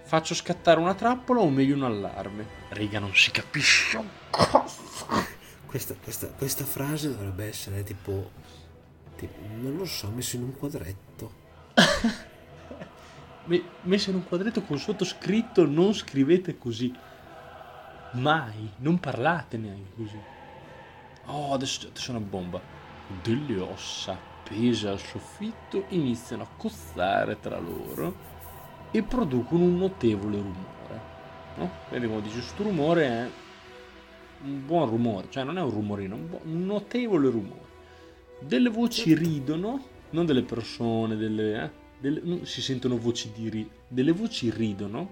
[0.03, 2.45] Faccio scattare una trappola o meglio un allarme.
[2.69, 5.05] Riga, non si capisce un cazzo.
[5.67, 8.31] Questa, questa, questa frase dovrebbe essere tipo,
[9.15, 11.31] tipo, non lo so, messo in un quadretto.
[13.45, 16.93] Me- messo in un quadretto con sottoscritto non scrivete così.
[18.13, 20.19] Mai, non parlate neanche così.
[21.27, 22.61] Oh, adesso, adesso è una bomba.
[23.23, 28.29] Delle ossa appese al soffitto iniziano a cozzare tra loro
[28.91, 31.01] e producono un notevole rumore.
[31.55, 31.69] No?
[31.89, 33.29] Vedi come dice, questo rumore è
[34.43, 37.69] un buon rumore, cioè non è un rumorino, un, buon- un notevole rumore.
[38.39, 43.69] Delle voci ridono, non delle persone, delle, eh, delle- non si sentono voci di ri-
[43.87, 45.09] delle voci ridono, no?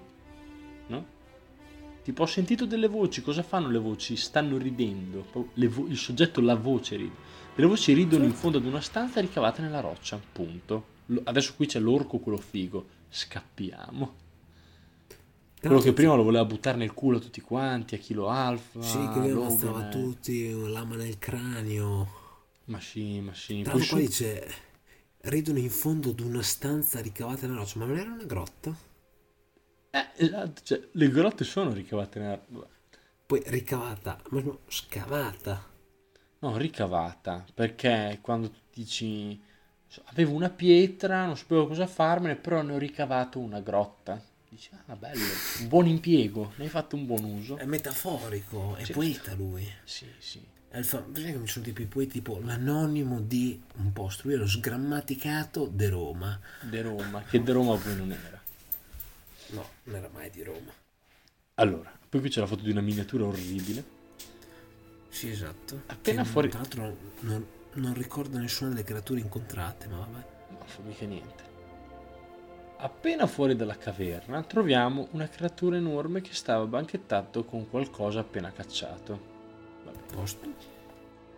[2.03, 4.15] Tipo ho sentito delle voci, cosa fanno le voci?
[4.15, 7.15] Stanno ridendo, le vo- il soggetto, la voce ride.
[7.55, 10.97] Delle voci ridono in fondo ad una stanza ricavata nella roccia, punto.
[11.07, 14.15] Lo- adesso qui c'è l'orco, quello figo, scappiamo.
[15.59, 18.97] Quello che prima lo voleva buttare nel culo a tutti quanti, a Kilo Alpha, Sì,
[18.97, 19.89] che lui Logan, ammazzava eh.
[19.89, 22.07] tutti, una lama nel cranio.
[22.65, 23.61] Ma sì, ma sì.
[23.63, 24.47] Tra Poi qua su- dice,
[25.21, 28.75] ridono in fondo ad una stanza ricavata nella roccia, ma non era una grotta?
[29.91, 32.41] Eh, cioè, le grotte sono ricavate nella...
[33.25, 35.63] Poi ricavata, ma no, scavata.
[36.39, 39.41] No, ricavata, perché quando tu dici
[40.05, 44.21] avevo una pietra, non sapevo cosa farmene, però ne ho ricavato una grotta.
[44.49, 45.21] Dici, ah, bello,
[45.59, 47.57] un buon impiego, ne hai fatto un buon uso.
[47.57, 48.93] È metaforico, è Sì.
[48.93, 49.67] poeta lui.
[49.83, 50.41] Sì, sì.
[50.69, 54.35] È il fa- perché mi sono tipo i poeti tipo l'anonimo di un posto, lui
[54.35, 56.39] è lo sgrammaticato di Roma.
[56.61, 58.38] De Roma, che de Roma poi non era.
[59.51, 60.71] No, non era mai di Roma.
[61.55, 63.97] Allora, poi qui c'è la foto di una miniatura orribile.
[65.09, 65.83] Sì, esatto.
[65.87, 70.25] Appena Che, fuori- Tra l'altro non, non ricordo nessuna delle creature incontrate, ma vabbè.
[70.51, 71.47] Non fa mica niente.
[72.77, 79.19] Appena fuori dalla caverna troviamo una creatura enorme che stava banchettando con qualcosa appena cacciato.
[79.83, 80.13] Vabbè.
[80.13, 80.77] Posto.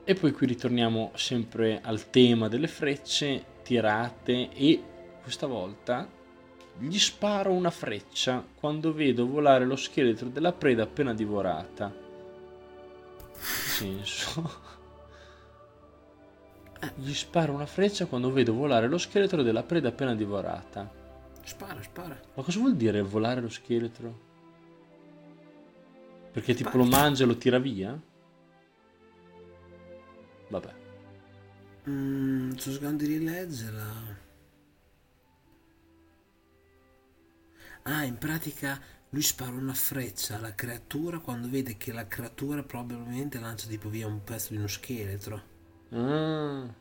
[0.04, 4.84] E poi qui ritorniamo sempre al tema delle frecce tirate e
[5.24, 6.08] questa volta
[6.82, 11.94] gli sparo una freccia quando vedo volare lo scheletro della preda appena divorata.
[13.38, 14.70] senso?
[16.96, 20.92] Gli sparo una freccia quando vedo volare lo scheletro della preda appena divorata.
[21.44, 22.20] Spara, spara.
[22.34, 24.30] Ma cosa vuol dire volare lo scheletro?
[26.32, 28.00] Perché tipo lo mangia e lo tira via?
[30.50, 30.74] Vabbè.
[31.88, 34.21] Mm, sto cercando di rileggerla.
[37.84, 43.40] Ah, in pratica lui spara una freccia alla creatura quando vede che la creatura probabilmente
[43.40, 45.42] lancia tipo via un pezzo di uno scheletro.
[45.90, 46.74] Ah.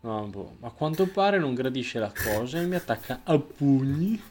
[0.00, 0.56] No, boh.
[0.60, 4.22] Ma a quanto pare non gradisce la cosa e mi attacca a pugni.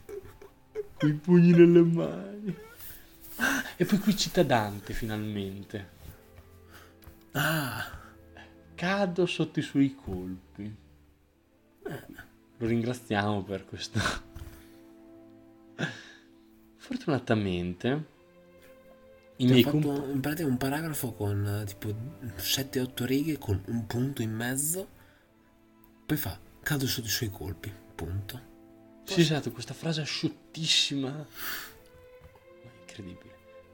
[0.98, 2.58] Con i pugni nelle mani.
[3.38, 5.90] Ah, e poi qui cita Dante finalmente.
[7.32, 8.02] Ah,
[8.76, 10.76] Cado sotto i suoi colpi.
[12.58, 14.00] Lo ringraziamo per questo.
[16.78, 18.06] Fortunatamente,
[19.38, 21.94] i miei fatto comp- in pratica un paragrafo con eh, tipo
[22.38, 24.88] 7-8 righe con un punto in mezzo.
[26.06, 27.72] Poi fa cado sotto i suoi colpi.
[27.96, 28.52] Punto.
[29.04, 31.10] Sì, esatto, questa frase asciuttissima.
[31.10, 31.26] Ma
[32.82, 33.32] Incredibile.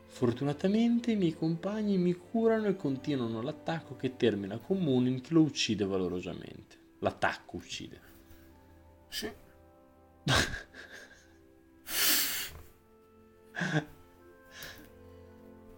[0.08, 5.42] Fortunatamente i miei compagni mi curano e continuano l'attacco che termina con Moonin che lo
[5.42, 6.78] uccide valorosamente.
[7.00, 8.02] L'attacco uccide.
[9.08, 9.32] Sì.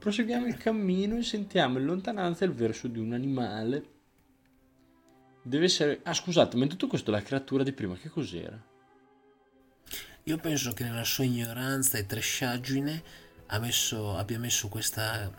[0.01, 3.85] Proseguiamo il cammino e sentiamo in lontananza il verso di un animale.
[5.43, 5.99] Deve essere...
[6.01, 8.59] Ah, scusate, ma in tutto questo la creatura di prima che cos'era?
[10.23, 13.03] Io penso che nella sua ignoranza e tresciaggine
[13.59, 15.31] messo- abbia messo questa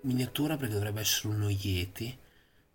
[0.00, 2.18] miniatura perché dovrebbe essere uno Yeti.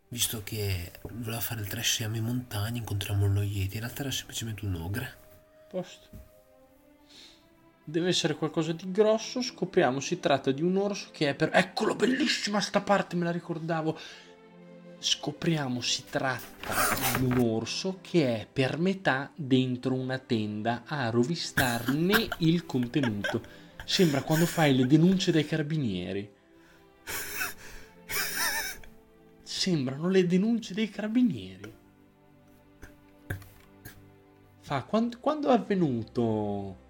[0.08, 3.76] Visto che voleva fare il trash siamo in montagna, incontriamo uno Yeti.
[3.76, 5.18] In realtà era semplicemente un ogre.
[5.70, 6.33] Posto.
[7.86, 9.42] Deve essere qualcosa di grosso.
[9.42, 11.50] Scopriamo si tratta di un orso che è per.
[11.54, 13.98] Eccolo, bellissima sta parte, me la ricordavo.
[14.98, 22.30] Scopriamo si tratta di un orso che è per metà dentro una tenda a rovistarne
[22.38, 23.42] il contenuto.
[23.84, 26.32] Sembra quando fai le denunce dai carabinieri.
[29.44, 31.74] Sembrano le denunce dei carabinieri.
[34.62, 36.83] Fa, quando, quando è avvenuto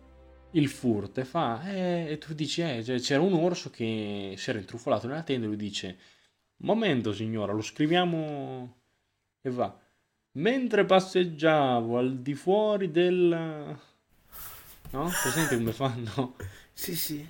[0.53, 1.19] il furto?
[1.19, 5.07] E fa, eh, e tu dici, eh, cioè, c'era un orso che si era intrufolato
[5.07, 5.97] nella tenda e lui dice,
[6.57, 8.81] momento signora, lo scriviamo
[9.41, 9.79] e va.
[10.35, 13.79] Mentre passeggiavo al di fuori del...
[14.91, 15.09] No?
[15.21, 16.35] Presente come fanno?
[16.73, 17.27] Sì, sì.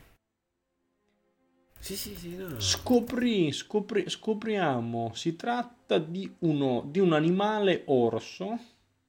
[1.80, 2.60] Sì, sì, sì, no, no.
[2.62, 8.58] Scoprì, scopri- scopriamo, si tratta di, uno, di un animale orso,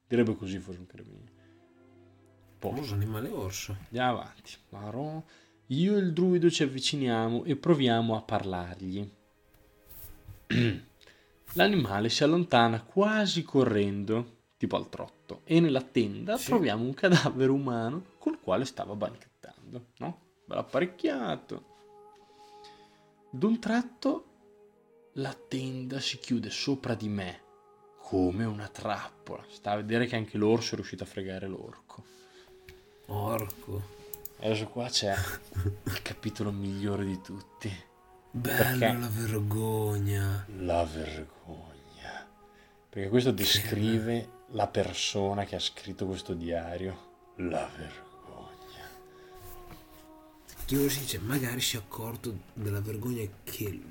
[0.05, 1.34] direbbe così fosse un carabiniere.
[2.69, 3.75] Famoso animale orso.
[3.85, 4.53] andiamo avanti.
[4.69, 5.23] Marò.
[5.67, 9.09] Io e il druido ci avviciniamo e proviamo a parlargli.
[11.53, 16.45] L'animale si allontana quasi correndo, tipo al trotto, e nella tenda Sì.
[16.47, 20.19] troviamo un cadavere umano col quale stava banchettando, no?
[20.45, 21.65] Bello apparecchiato.
[23.31, 24.25] D'un tratto
[25.13, 27.41] la tenda si chiude sopra di me
[28.01, 29.43] come una trappola.
[29.49, 32.03] Sta a vedere che anche l'orso è riuscito a fregare l'orco.
[33.07, 33.93] Orco.
[34.39, 35.13] E adesso qua c'è
[35.83, 37.73] il capitolo migliore di tutti.
[38.31, 38.97] Bello Perché?
[38.97, 40.45] la vergogna.
[40.57, 42.27] La vergogna.
[42.89, 47.13] Perché questo descrive la persona che ha scritto questo diario.
[47.35, 48.03] La vergogna.
[50.65, 53.81] Dio si dice, magari si è accorto della vergogna che,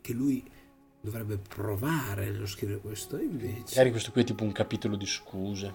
[0.00, 0.48] che lui
[1.00, 3.64] dovrebbe provare nello scrivere questo, invece...
[3.70, 5.74] Magari questo qui è tipo un capitolo di scuse.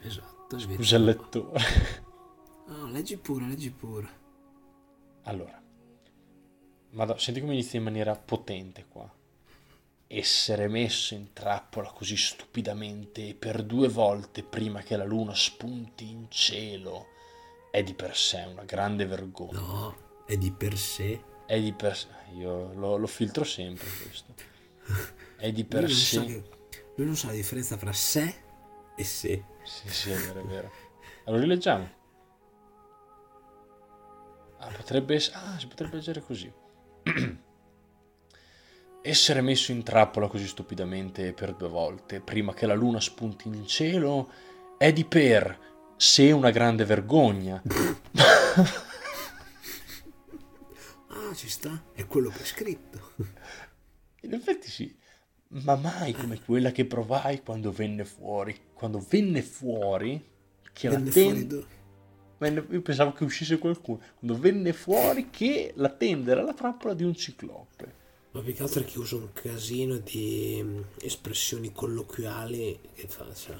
[0.00, 0.76] Esatto, sveglia.
[0.76, 1.60] Scusa al lettore.
[2.66, 4.08] No, leggi pure, leggi pure.
[5.24, 5.60] Allora,
[6.90, 9.10] Madonna, senti come inizia in maniera potente qua.
[10.06, 16.08] Essere messo in trappola così stupidamente e per due volte prima che la luna spunti
[16.08, 17.06] in cielo
[17.70, 19.58] è di per sé una grande vergogna.
[19.60, 19.96] No,
[20.26, 21.22] è di per sé.
[21.46, 22.08] È di per sé.
[22.36, 24.34] Io lo, lo filtro sempre questo.
[25.36, 26.26] È di Lui per sa sé.
[26.26, 26.44] che-
[26.96, 28.34] lui non sa la differenza tra sé
[28.96, 29.44] e sé.
[29.64, 30.70] Sì, sì, è vero, è vero.
[31.24, 31.90] Allora rileggiamo.
[34.58, 35.36] Ah, potrebbe essere...
[35.38, 36.52] Ah, si potrebbe leggere così.
[39.06, 43.66] Essere messo in trappola così stupidamente per due volte, prima che la luna spunti in
[43.66, 44.30] cielo,
[44.78, 45.58] è di per
[45.96, 47.60] sé una grande vergogna.
[51.16, 53.12] Ah, ci sta, è quello che è scritto.
[54.22, 54.94] In effetti sì,
[55.62, 58.56] ma mai come quella che provai quando venne fuori.
[58.72, 60.22] Quando venne fuori,
[60.72, 61.32] che la Venne tenda...
[61.32, 61.66] fuori do-
[62.38, 64.00] Venne- Io pensavo che uscisse qualcuno.
[64.18, 68.02] Quando venne fuori che la tenda era la trappola di un ciclope.
[68.32, 73.32] Ma più che altro è che usa un casino di mm, espressioni colloquiali che fa,
[73.32, 73.56] cioè.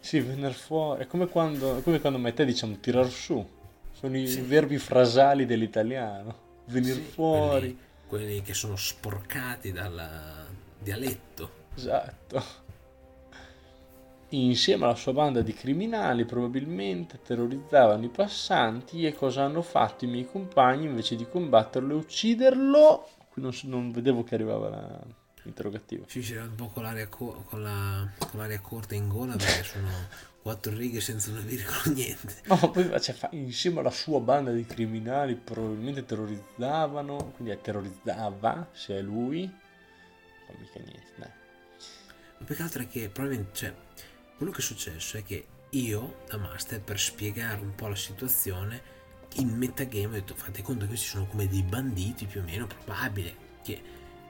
[0.00, 1.02] Sì, venire fuori.
[1.02, 3.46] È come quando, è come quando me e te diciamo tirar su.
[3.92, 6.44] Sono i verbi frasali dell'italiano.
[6.66, 7.76] Venire Sì, fuori.
[8.06, 10.46] Quelli, quelli che sono sporcati dal
[10.86, 11.50] dialetto.
[11.74, 12.64] Esatto.
[14.30, 20.08] Insieme alla sua banda di criminali probabilmente terrorizzavano i passanti e cosa hanno fatto i
[20.08, 23.08] miei compagni invece di combatterlo e ucciderlo?
[23.30, 25.00] Qui non, non vedevo che arrivava la-
[25.42, 26.04] l'interrogativo.
[26.08, 29.62] Sì, c'era un po' con l'aria, co- con la- con l'aria corta in gola perché
[29.62, 29.88] sono
[30.42, 32.34] quattro righe senza una virgola niente.
[32.46, 37.60] No, ma poi cioè, fa- insieme alla sua banda di criminali probabilmente terrorizzavano, quindi è
[37.60, 39.64] terrorizzava se è lui.
[40.48, 41.30] Non mica niente, dai.
[42.38, 43.74] Ma più che altro è che probabilmente, cioè,
[44.36, 48.94] quello che è successo è che io, da master, per spiegare un po' la situazione,
[49.34, 52.66] in metagame ho detto, fate conto che questi sono come dei banditi più o meno,
[52.66, 53.82] probabile che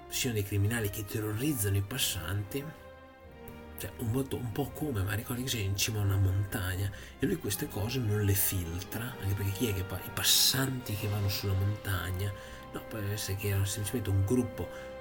[0.09, 2.64] siano dei criminali che terrorizzano i passanti,
[3.79, 6.91] cioè un, po'- un po' come, ma ricordi che sei in cima a una montagna
[7.19, 10.95] e lui queste cose non le filtra, anche perché chi è che pa- i passanti
[10.95, 12.33] che vanno sulla montagna,
[12.73, 14.95] no, può essere che erano semplicemente un gruppo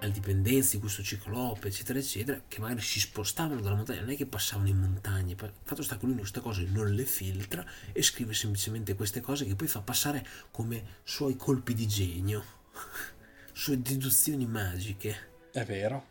[0.00, 4.16] alle dipendenze di questo ciclope, eccetera, eccetera, che magari si spostavano dalla montagna, non è
[4.16, 5.32] che passavano in montagna.
[5.32, 9.44] Il fatto sta che lui queste cose non le filtra e scrive semplicemente queste cose
[9.46, 12.44] che poi fa passare come suoi colpi di genio,
[13.52, 15.28] sue deduzioni magiche.
[15.52, 16.06] È vero.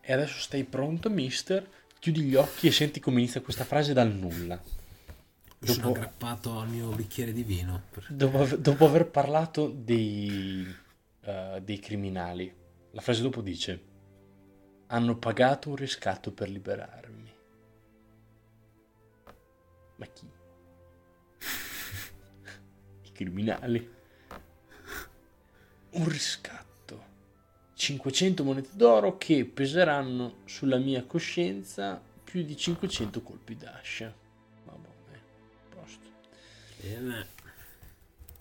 [0.00, 1.68] E adesso stai pronto, mister?
[1.98, 4.62] Chiudi gli occhi e senti come inizia questa frase dal nulla.
[5.58, 7.82] Mi sono Dopo, aggrappato al mio bicchiere di vino.
[7.90, 10.64] per- dopo aver- dopo aver parlato dei,
[11.22, 12.54] eh, dei criminali,
[12.96, 13.84] la frase dopo dice:
[14.86, 17.34] Hanno pagato un riscatto per liberarmi.
[19.96, 20.26] Ma chi?
[23.02, 23.94] I criminali.
[25.90, 26.64] Un riscatto.
[27.74, 34.12] 500 monete d'oro che peseranno sulla mia coscienza più di 500 colpi d'ascia.
[34.64, 34.88] Vabbè,
[35.68, 36.08] posto.
[36.80, 37.35] Bene.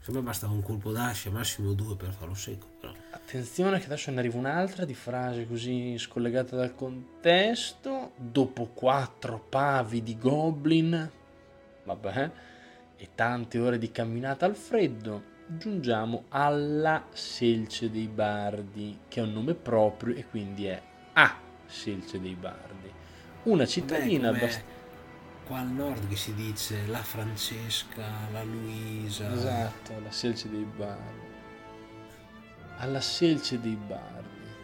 [0.06, 2.94] Se me bastava un colpo d'ascia, massimo due per farlo secco, però.
[3.10, 8.12] Attenzione che adesso ne arriva un'altra di frase così scollegata dal contesto.
[8.16, 11.12] Dopo quattro pavi di goblin,
[11.86, 12.32] vabbè,
[12.98, 19.34] e tante ore di camminata al freddo, giungiamo alla Selce dei Bardi, che è un
[19.34, 20.80] nome proprio e quindi è
[21.14, 21.36] a
[21.66, 22.92] Selce dei Bardi.
[23.46, 24.75] Una cittadina abbastanza...
[25.46, 29.32] Qua al nord che si dice la Francesca, la Luisa.
[29.32, 31.34] Esatto, la Selce dei Bardi.
[32.78, 34.24] Alla Selce dei Bardi.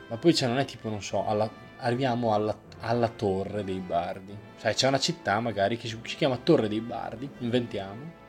[0.10, 4.36] Ma poi cioè, non è tipo, non so, alla- arriviamo alla, alla Torre dei Bardi.
[4.56, 8.20] Sai, c'è una città magari che si, si chiama Torre dei Bardi, inventiamo.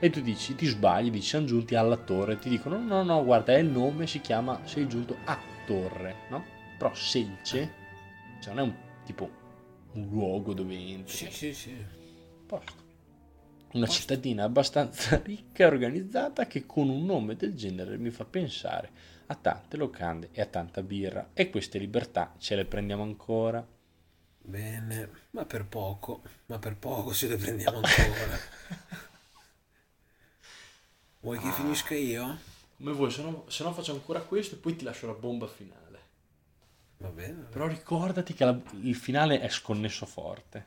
[0.00, 2.38] E tu dici, ti sbagli, dici, siamo giunti alla torre.
[2.38, 6.14] Ti dicono, no, no, no, guarda, è il nome, si chiama, sei giunto a Torre,
[6.30, 6.42] no?
[6.78, 7.74] Però Selce,
[8.40, 9.30] cioè non è un tipo
[9.92, 11.14] un luogo dove entri.
[11.14, 11.98] Sì, sì, sì.
[12.50, 12.82] Posto.
[13.72, 18.90] Una cittadina abbastanza ricca e organizzata che con un nome del genere mi fa pensare
[19.26, 21.30] a tante locande e a tanta birra.
[21.32, 23.64] E queste libertà ce le prendiamo ancora.
[24.42, 28.38] Bene, ma per poco, ma per poco ce le prendiamo ancora.
[31.22, 32.38] Vuoi che finisca io?
[32.76, 35.46] Come vuoi, se no, se no faccio ancora questo e poi ti lascio la bomba
[35.46, 35.98] finale.
[36.98, 37.48] Va bene.
[37.50, 40.66] Però ricordati che la- il finale è sconnesso forte.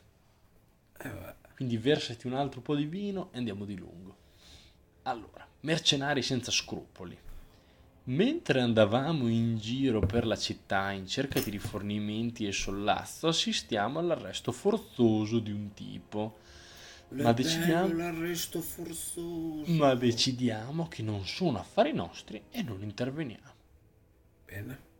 [1.00, 1.34] Eh, vabbè.
[1.54, 4.16] Quindi versati un altro po' di vino e andiamo di lungo.
[5.02, 7.16] Allora, mercenari senza scrupoli.
[8.06, 14.52] Mentre andavamo in giro per la città in cerca di rifornimenti e sollazzo, assistiamo all'arresto
[14.52, 16.38] forzoso di un tipo.
[17.08, 19.64] Ma decidiamo, bello l'arresto forzoso.
[19.66, 23.52] ma decidiamo che non sono affari nostri e non interveniamo.
[24.44, 24.92] Bene.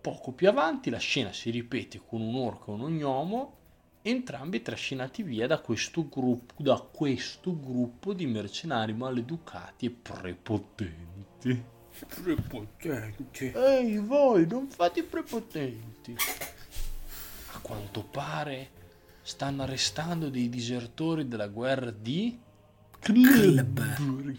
[0.00, 3.56] Poco più avanti la scena si ripete con un orco e un gnomo,
[4.00, 11.62] entrambi trascinati via da questo gruppo, da questo gruppo di mercenari maleducati e prepotenti.
[12.22, 13.52] Prepotente.
[13.52, 16.16] Ehi voi, non fate prepotenti.
[17.52, 18.70] A quanto pare
[19.20, 22.38] stanno arrestando dei disertori della guerra di
[23.00, 24.36] Klebber.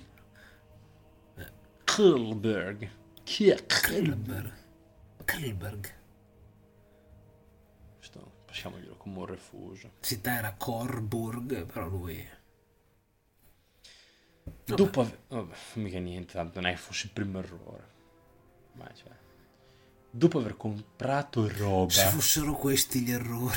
[1.84, 2.90] Kilberg.
[3.24, 4.61] Chi è Kelber.
[5.32, 5.94] Kelberg.
[7.98, 9.92] Questo passiamoglielo come un refuso.
[10.02, 12.40] Città era Corburg, però lui...
[14.66, 15.20] Dopo aver...
[15.28, 17.90] Vabbè, mica niente, tanto non è che fosse il primo errore.
[18.74, 19.12] Ma cioè...
[20.10, 21.92] Dopo aver comprato roba...
[21.92, 23.56] Se fossero questi gli errori.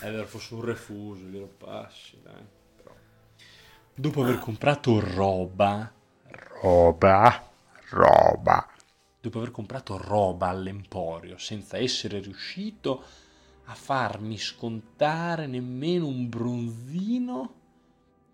[0.00, 2.44] È vero, fosse un refuso, glielo passi, dai.
[2.76, 2.94] Però.
[3.94, 5.92] Dopo aver comprato roba,
[6.60, 7.52] roba,
[7.90, 8.68] roba.
[9.20, 13.04] Dopo aver comprato roba all'emporio senza essere riuscito
[13.64, 17.54] a farmi scontare nemmeno un bronzino,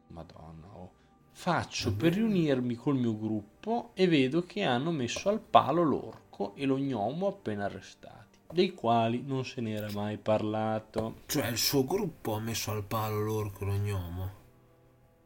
[0.09, 0.91] madonna, oh.
[1.33, 6.65] faccio per riunirmi col mio gruppo e vedo che hanno messo al palo l'orco e
[6.65, 11.23] lo gnomo appena arrestati, dei quali non se n'era mai parlato.
[11.27, 14.31] Cioè il suo gruppo ha messo al palo l'orco e lo gnomo.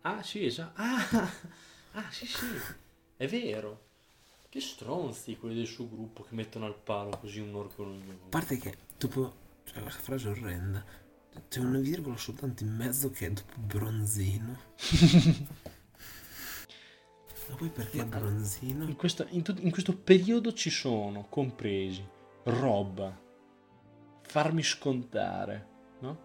[0.00, 0.80] Ah sì, esatto.
[0.80, 1.30] Ah,
[2.00, 2.46] ah sì sì,
[3.16, 3.88] è vero.
[4.50, 8.24] Che stronzi quelli del suo gruppo che mettono al palo così un orco un gnomo.
[8.24, 9.32] A parte che dopo
[9.62, 10.84] cioè, questa frase è orrenda.
[11.48, 14.58] C'è una virgola soltanto in mezzo che è dopo bronzino.
[17.48, 18.82] Ma poi perché Ma, bronzino?
[18.82, 22.04] In, questa, in, tut, in questo periodo ci sono compresi
[22.42, 23.16] roba,
[24.22, 25.68] farmi scontare,
[26.00, 26.18] no?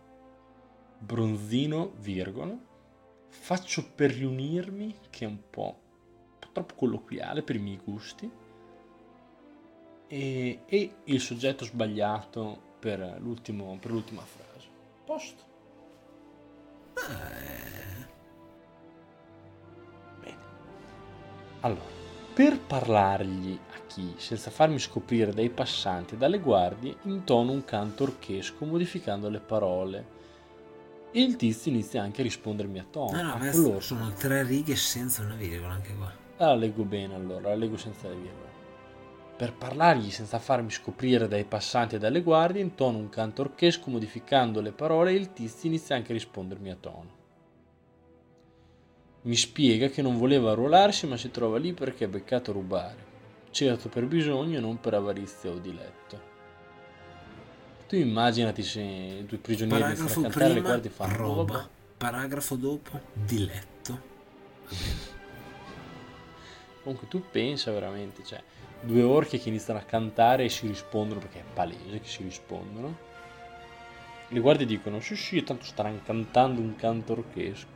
[0.98, 2.58] Bronzino, virgola,
[3.30, 5.84] faccio per riunirmi, che è un po
[6.56, 8.32] troppo colloquiale per i miei gusti,
[10.08, 14.68] e, e il soggetto sbagliato per, l'ultimo, per l'ultima frase.
[15.04, 15.44] Posto.
[16.96, 18.08] Eh.
[20.22, 20.38] Bene.
[21.62, 21.84] Allora,
[22.34, 28.04] per parlargli a chi, senza farmi scoprire dai passanti e dalle guardie, intono un canto
[28.04, 30.14] orchesco modificando le parole.
[31.12, 33.22] E il tizio inizia anche a rispondermi a tono.
[33.22, 33.80] No, no, loro.
[33.80, 36.24] sono tre righe senza una virgola anche qua.
[36.38, 38.54] Ah, la leggo bene allora, la leggo senza le virgole.
[39.38, 44.62] Per parlargli senza farmi scoprire dai passanti e dalle guardie, intono un canto orchesco modificando
[44.62, 47.24] le parole e il tizio inizia anche a rispondermi a tono.
[49.24, 53.04] Mi spiega che non voleva arruolarsi ma si trova lì perché è beccato a rubare,
[53.52, 56.34] certo per bisogno e non per avarizia o diletto.
[57.88, 63.00] Tu immaginati se i tuoi prigionieri iniziano a cantare le guardie fanno roba, paragrafo dopo
[63.14, 64.14] diletto.
[66.86, 68.40] Comunque tu pensa veramente, cioè
[68.80, 72.96] due orchi che iniziano a cantare e si rispondono perché è palese che si rispondono.
[74.28, 77.74] Le guardie dicono: Sì, sì, tanto staranno cantando un canto orchesco.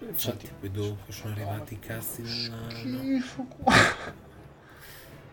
[0.00, 3.72] Infatti, poi dopo sono arrivati i cazzi Schifo qua.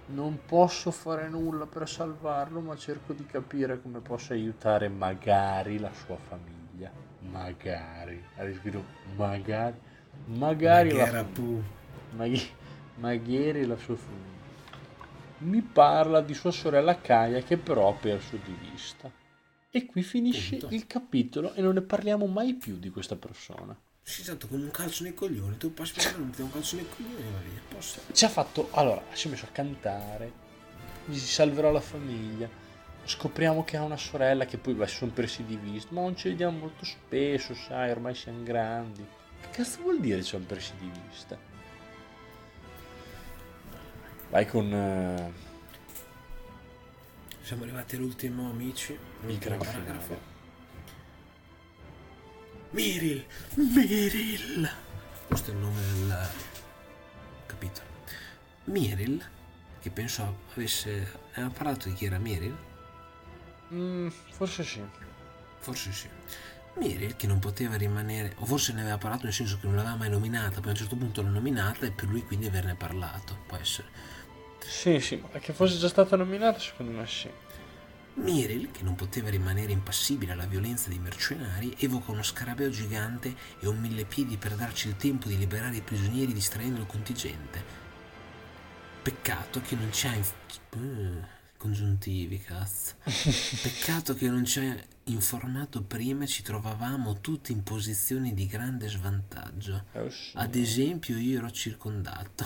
[0.07, 5.93] Non posso fare nulla per salvarlo, ma cerco di capire come posso aiutare magari la
[5.93, 6.91] sua famiglia.
[7.19, 8.21] Magari.
[8.35, 8.83] Ha scritto
[9.15, 9.79] magari.
[10.25, 12.59] Magari la famiglia.
[12.95, 14.29] Maghieri la sua famiglia.
[15.39, 19.11] Mi parla di sua sorella Kaya che però ha perso di vista.
[19.71, 20.75] E qui finisce Punto.
[20.75, 23.75] il capitolo e non ne parliamo mai più di questa persona.
[24.03, 25.57] Sì, esatto, con un calcio nei coglioni.
[25.57, 27.61] Tu passi per non ti un calcio nei coglioni e va via.
[27.69, 28.01] Posso.
[28.11, 28.69] Ci ha fatto.
[28.71, 30.31] Allora, si è messo a cantare.
[31.05, 32.49] Gli si salverà la famiglia.
[33.03, 35.93] Scopriamo che ha una sorella che poi va, si sono persi di vista.
[35.93, 39.03] Ma non ci vediamo molto spesso, sai, ormai siamo grandi.
[39.41, 41.37] Che cazzo vuol dire persi di vista?
[44.29, 44.71] Vai con...
[44.71, 45.33] Uh...
[47.43, 48.97] Siamo arrivati all'ultimo, amici.
[49.27, 50.17] Il gran paragrafo.
[52.69, 53.25] Miril!
[53.55, 54.69] Miril!
[55.27, 56.29] Questo è il nome del
[57.45, 57.87] capitolo.
[58.65, 59.21] Miril,
[59.81, 61.19] che penso avesse...
[61.33, 62.55] Aveva parlato di chi era Miril?
[63.73, 64.81] Mm, forse sì.
[65.59, 66.07] Forse sì.
[66.75, 69.95] Miril che non poteva rimanere, o forse ne aveva parlato nel senso che non l'aveva
[69.95, 73.37] mai nominata, poi a un certo punto l'ha nominata e per lui quindi averne parlato,
[73.45, 73.87] può essere.
[74.65, 77.29] Sì, sì, ma che fosse già stata nominata secondo me sì.
[78.13, 83.67] Miril, che non poteva rimanere impassibile alla violenza dei mercenari, evoca uno scarabeo gigante e
[83.67, 87.63] un mille piedi per darci il tempo di liberare i prigionieri distraendo il contingente.
[89.01, 90.13] Peccato che non c'è...
[90.13, 90.33] Inf-
[90.75, 91.23] uh,
[91.57, 92.95] congiuntivi, cazzo.
[93.61, 99.85] Peccato che non c'è informato prima ci trovavamo tutti in posizioni di grande svantaggio.
[99.93, 102.45] Oh, Ad esempio io ero circondato.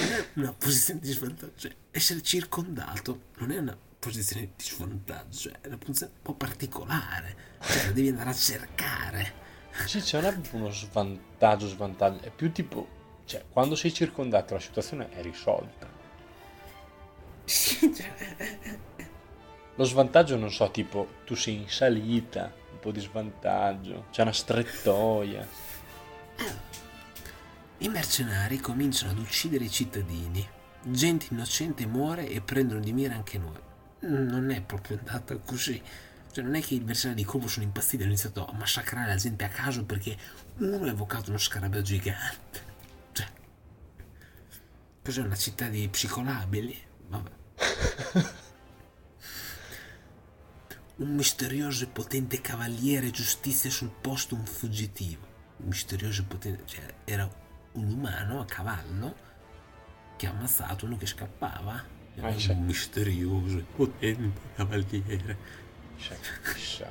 [0.00, 1.52] non è una posizione di svantaggio.
[1.56, 6.34] Cioè, essere circondato non è una posizione di svantaggio, cioè, è una posizione un po'
[6.34, 7.36] particolare.
[7.60, 9.42] Cioè, la devi andare a cercare.
[9.86, 12.22] Sì, c'è è uno svantaggio, svantaggio.
[12.22, 13.02] È più tipo...
[13.26, 15.88] Cioè, quando sei circondato la situazione è risolta.
[17.44, 18.78] Sì, cioè...
[19.76, 24.32] Lo svantaggio non so, tipo tu sei in salita, un po' di svantaggio, c'è una
[24.32, 25.46] strettoia.
[27.78, 30.46] I mercenari cominciano ad uccidere i cittadini.
[30.84, 33.58] Gente innocente muore e prendono di mira anche noi.
[34.00, 35.82] Non è proprio andata così.
[36.30, 39.08] Cioè, non è che i mercenari di colpo sono impazziti e hanno iniziato a massacrare
[39.08, 40.16] la gente a caso perché
[40.58, 42.60] uno ha evocato uno scarabeo gigante.
[43.10, 43.26] Cioè,
[45.02, 46.80] cos'è una città di psicolabili?
[47.08, 47.30] Vabbè.
[50.96, 55.32] un misterioso e potente cavaliere giustizia sul posto un fuggitivo.
[55.58, 57.28] misterioso e potente, cioè era
[57.72, 59.14] un umano a cavallo
[60.16, 61.84] che ha ammazzato uno che scappava.
[62.14, 65.36] Era Ah, un misterioso e potente cavaliere.
[66.52, 66.90] Chissà.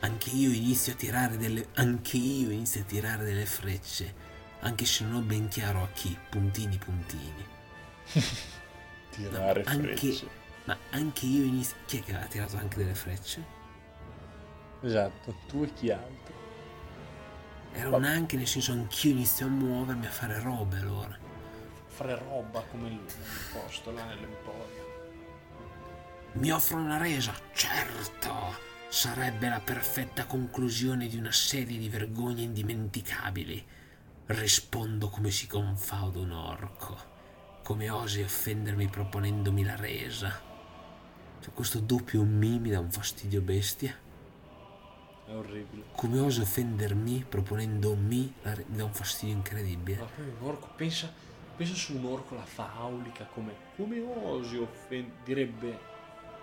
[0.00, 1.68] Anche io inizio a tirare delle.
[1.74, 4.14] Anche io inizio a tirare delle frecce.
[4.60, 6.16] Anche se non ho ben chiaro a chi.
[6.28, 7.46] Puntini puntini.
[9.10, 10.30] Tirare anche, frecce.
[10.64, 11.76] Ma anche io inizio.
[11.86, 13.60] Chi è che aveva tirato anche delle frecce?
[14.80, 16.34] Esatto, tu e chi altro.
[17.72, 21.18] Era Ma- un anche, nel senso anch'io inizio a muovermi, a fare robe allora.
[21.86, 24.90] Fare roba come il nel posto là nell'emporio.
[26.32, 27.34] Mi offrono una resa?
[27.52, 28.56] Certo!
[28.88, 33.64] Sarebbe la perfetta conclusione di una serie di vergogne indimenticabili.
[34.26, 36.98] Rispondo come si confauda un orco.
[37.62, 40.51] Come osi offendermi proponendomi la resa?
[41.42, 43.92] Cioè, questo doppio mi mi dà un fastidio bestia.
[45.26, 45.84] È orribile.
[45.96, 49.98] Come osi offendermi proponendomi la re- mi dà un fastidio incredibile.
[49.98, 51.12] Ma poi un orco, pensa,
[51.56, 55.78] pensa su un orco la faulica come, come osi offendere, direbbe,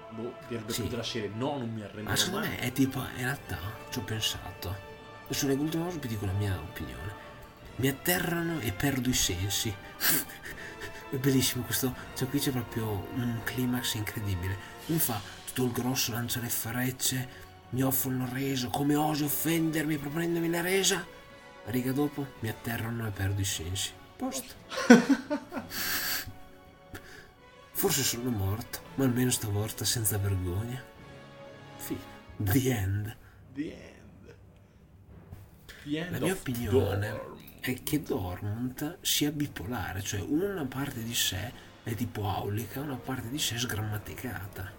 [0.10, 0.82] boh, direbbe Sì.
[0.82, 3.58] più della serie, no, non mi arrenderò Ma secondo me è tipo, in realtà
[3.90, 4.76] ci ho pensato.
[5.26, 7.28] Adesso nell'ultimo caso vi dico la mia opinione.
[7.78, 9.74] Mi atterrano e perdo i sensi.
[11.10, 11.94] è bellissimo questo.
[12.16, 14.58] Cioè qui c'è proprio un climax incredibile.
[14.90, 17.30] Mi fa tutto il grosso, lancia le frecce,
[17.70, 18.70] mi offrono reso.
[18.70, 21.06] Come osi offendermi proponendomi la resa?
[21.66, 23.92] Riga dopo mi atterrano e perdo i sensi.
[24.16, 24.56] Posto.
[27.72, 30.84] Forse sono morto, ma almeno stavolta senza vergogna.
[31.78, 32.00] Fine.
[32.38, 33.18] The end.
[33.54, 34.36] The end.
[35.84, 37.38] The end La mia opinione Dorm.
[37.60, 43.30] è che Dormont sia bipolare, cioè una parte di sé è tipo aulica, una parte
[43.30, 44.72] di sé sgrammaticata.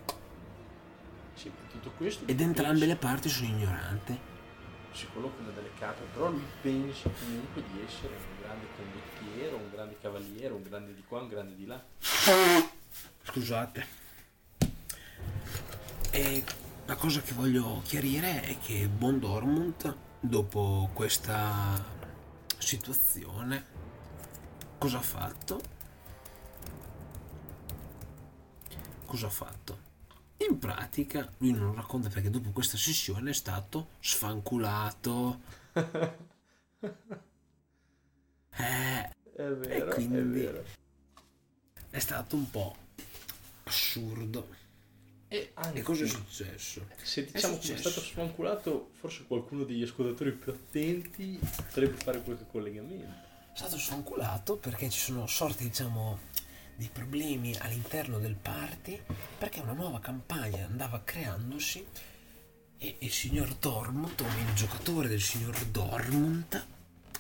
[1.35, 4.19] Sì, tutto questo Ed entrambe le pensa- parti sono ignoranti.
[4.93, 9.97] si collocano delle carte, però lui pensa comunque di essere un grande condottiero, un grande
[10.01, 11.83] cavaliere, un grande di qua, un grande di là.
[13.23, 13.87] Scusate.
[16.11, 16.45] E
[16.87, 21.83] la cosa che voglio chiarire è che Buon Dormont, dopo questa
[22.59, 23.65] situazione,
[24.77, 25.61] cosa ha fatto?
[29.11, 29.79] Cosa ha fatto?
[30.49, 35.41] In pratica, lui non lo racconta perché dopo questa sessione è stato sfanculato.
[38.53, 40.65] Eh, È vero, quindi- è vero.
[41.91, 42.77] è stato un po'
[43.65, 44.49] assurdo.
[45.29, 46.87] E anche E cosa è successo?
[47.03, 52.47] se diciamo che è stato sfanculato, forse qualcuno degli ascoltatori più attenti potrebbe fare qualche
[52.51, 53.29] collegamento.
[53.53, 56.19] È stato sfanculato perché ci sono sorti, diciamo,
[56.81, 58.99] di problemi all'interno del party
[59.37, 61.85] perché una nuova campagna andava creandosi
[62.79, 66.67] e il signor Dormont, o il giocatore del signor Dormont,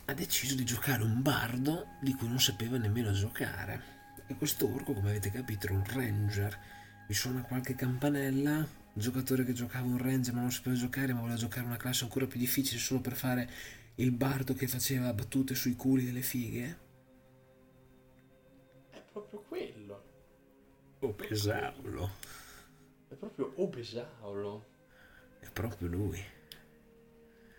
[0.06, 3.98] ha deciso di giocare un bardo di cui non sapeva nemmeno giocare.
[4.26, 6.58] E questo orco, come avete capito, era un ranger.
[7.06, 8.66] Vi suona qualche campanella?
[8.94, 12.26] Giocatore che giocava un ranger ma non sapeva giocare, ma voleva giocare una classe ancora
[12.26, 13.50] più difficile solo per fare
[13.96, 16.88] il bardo che faceva battute sui culi delle fighe?
[19.12, 20.08] Proprio quello.
[21.16, 22.10] Pesavolo.
[23.08, 24.66] È proprio Obesaulo.
[25.40, 26.22] È proprio lui.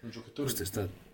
[0.02, 1.10] Un giocatore Questo è stato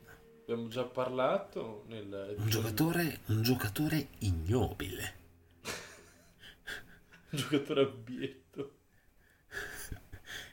[0.47, 5.15] abbiamo già parlato nel un giocatore, un giocatore ignobile.
[7.31, 8.75] un giocatore abietto.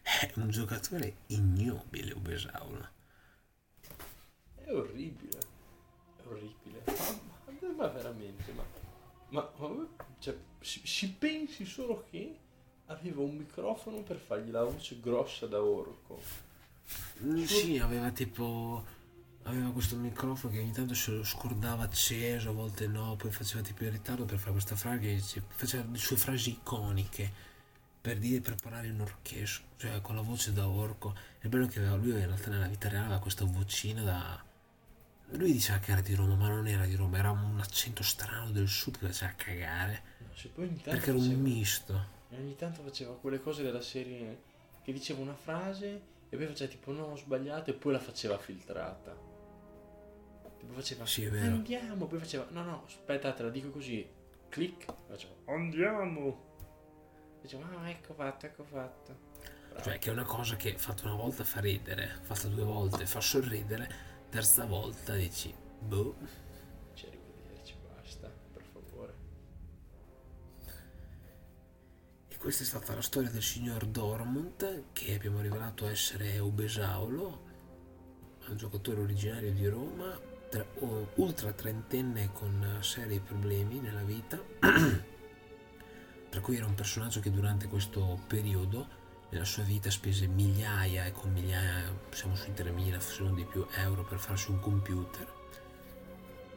[0.02, 2.88] È un giocatore ignobile, Obesaulo.
[4.56, 5.38] È orribile.
[6.16, 6.82] È orribile.
[6.86, 8.64] Ma, ma- ma veramente, ma,
[9.34, 9.86] ma, ma-
[10.18, 12.38] cioè, si, si pensi solo che
[12.86, 16.20] aveva un microfono per fargli la voce grossa da orco.
[17.22, 18.84] Mm, Sì, aveva tipo.
[19.44, 23.62] Aveva questo microfono che ogni tanto se lo scordava acceso, a volte no, poi faceva
[23.62, 27.30] tipo in ritardo per fare questa frase, faceva le sue frasi iconiche
[28.00, 31.14] per dire per parlare in orchestra, cioè con la voce da orco.
[31.40, 34.44] È bello che aveva, lui in realtà nella vita reale aveva questa vocina da.
[35.36, 38.50] Lui diceva che era di Roma, ma non era di Roma, era un accento strano
[38.50, 40.02] del sud che faceva cagare.
[40.34, 42.06] Tanto Perché era un faceva- misto.
[42.30, 44.42] E ogni tanto faceva quelle cose della serie
[44.82, 48.36] che diceva una frase e poi faceva tipo no ho sbagliato e poi la faceva
[48.38, 49.16] filtrata.
[50.58, 51.46] Tipo faceva Sì, è vero.
[51.54, 54.06] andiamo, poi faceva no no aspetta te la dico così,
[54.48, 56.52] clic, faceva andiamo.
[57.40, 59.16] Diceva ah ecco fatto, ecco fatto.
[59.70, 59.82] Bravo.
[59.84, 63.20] Cioè, che è una cosa che fatta una volta fa ridere, fatta due volte fa
[63.20, 66.16] sorridere, terza volta dici, boh.
[66.94, 69.14] Ci arrivederci, basta, per favore.
[72.26, 77.42] E questa è stata la storia del signor Dormont, che abbiamo rivelato essere Obesaulo.
[78.48, 80.18] un giocatore originario di Roma,
[80.50, 80.66] tra,
[81.14, 84.42] ultra trentenne con seri problemi nella vita,
[86.28, 89.02] tra cui era un personaggio che durante questo periodo
[89.34, 93.66] nella sua vita spese migliaia e con migliaia, siamo sui 3.000 se non di più,
[93.74, 95.26] euro per farsi un computer.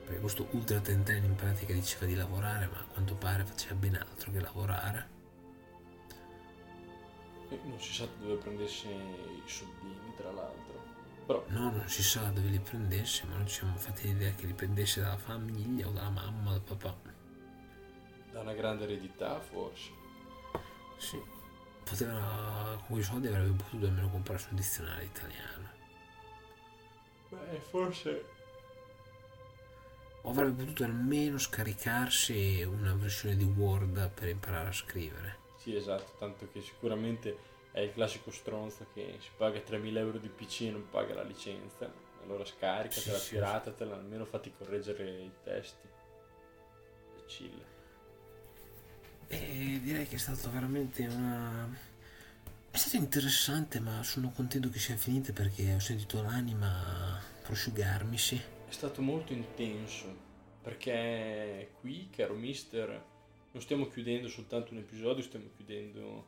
[0.05, 3.95] Perché questo ultra trentenne in pratica diceva di lavorare, ma a quanto pare faceva ben
[3.95, 5.09] altro che lavorare.
[7.49, 10.85] E non si sa dove prendesse i soldini, tra l'altro.
[11.25, 11.43] Però...
[11.47, 14.53] No, non si sa dove li prendesse, ma non ci siamo fatti l'idea che li
[14.53, 16.95] prendesse dalla famiglia o dalla mamma o dal papà.
[18.31, 19.89] Da una grande eredità, forse.
[20.97, 21.19] Sì,
[21.87, 25.69] poteva, con quei soldi avrebbe potuto almeno comprarsi un dizionario italiano.
[27.29, 28.25] Beh, forse...
[30.21, 35.37] O avrebbe potuto almeno scaricarsi una versione di Word per imparare a scrivere.
[35.55, 37.37] Sì, esatto, tanto che sicuramente
[37.71, 41.23] è il classico stronzo che si paga 3.000 euro di PC e non paga la
[41.23, 41.89] licenza.
[42.23, 43.99] Allora scaricatela, sì, piratatela, sì.
[43.99, 45.87] almeno fatti correggere i testi.
[47.15, 47.76] Imbecille.
[49.29, 51.67] E direi che è stato veramente una...
[52.69, 58.35] È stato interessante, ma sono contento che sia finita perché ho sentito l'anima prosciugarmi, sì.
[58.35, 60.05] È stato molto intenso,
[60.61, 63.03] perché qui, caro mister,
[63.51, 66.27] non stiamo chiudendo soltanto un episodio, stiamo chiudendo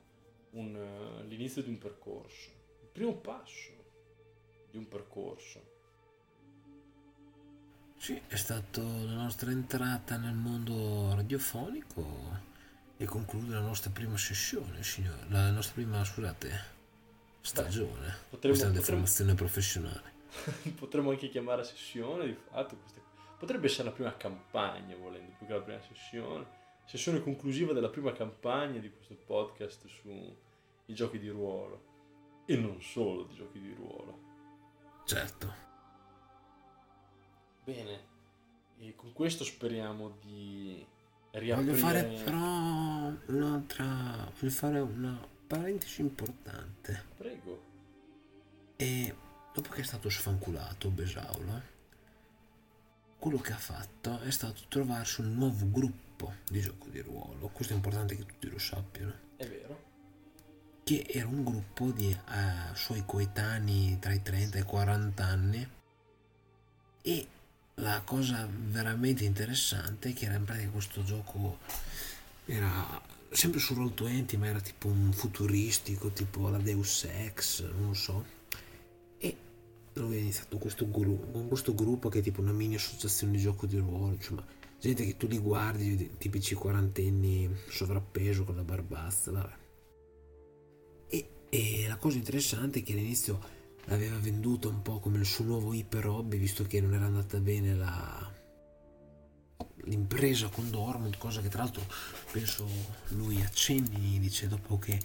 [0.51, 2.49] un, l'inizio di un percorso,
[2.81, 3.71] il primo passo
[4.71, 5.77] di un percorso.
[7.97, 12.47] Sì, è stata la nostra entrata nel mondo radiofonico
[13.01, 16.51] e conclude la nostra prima sessione, signore, la nostra prima, scusate,
[17.39, 18.13] stagione.
[18.29, 20.11] Potremmo, Questa è una deformazione professionale.
[20.77, 23.01] potremmo anche chiamare sessione, di fatto, queste...
[23.37, 26.45] potrebbe essere la prima campagna, volendo, più che la prima sessione.
[26.85, 30.35] Sessione conclusiva della prima campagna di questo podcast sui
[30.87, 32.43] giochi di ruolo.
[32.45, 34.19] E non solo di giochi di ruolo.
[35.05, 35.53] Certo.
[37.63, 38.07] Bene,
[38.79, 40.85] e con questo speriamo di
[41.31, 41.71] riaprire...
[41.71, 44.31] Voglio fare però un'altra...
[44.39, 47.03] voglio fare una parentesi importante.
[47.17, 47.63] Prego.
[48.75, 49.15] E
[49.53, 51.61] dopo che è stato sfanculato Besaula,
[53.17, 57.49] quello che ha fatto è stato trovarsi un nuovo gruppo di gioco di ruolo.
[57.49, 59.13] Questo è importante che tutti lo sappiano.
[59.35, 59.87] È vero.
[60.83, 65.69] Che era un gruppo di uh, suoi coetanei tra i 30 e i 40 anni
[67.01, 67.27] e
[67.79, 71.59] la cosa veramente interessante è che era in pratica questo gioco
[72.45, 73.01] era
[73.31, 78.25] sempre su Roll20 ma era tipo un futuristico tipo la Deus Ex non so
[79.17, 79.35] e
[79.93, 83.39] dove è iniziato questo gruppo con questo gruppo che è tipo una mini associazione di
[83.39, 84.45] gioco di ruolo insomma
[84.79, 89.57] gente che tu li guardi tipici quarantenni sovrappeso con la barbazza vabbè.
[91.09, 93.57] E, e la cosa interessante è che all'inizio
[93.89, 97.39] l'aveva venduta un po' come il suo nuovo iper hobby visto che non era andata
[97.39, 98.31] bene la,
[99.85, 101.83] l'impresa con Dortmund cosa che tra l'altro
[102.31, 102.67] penso
[103.09, 105.01] lui accenni dice dopo che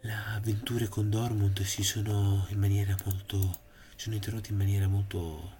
[0.00, 3.60] le avventure con Dortmund si sono in maniera molto
[3.96, 5.56] si sono interrotte in maniera molto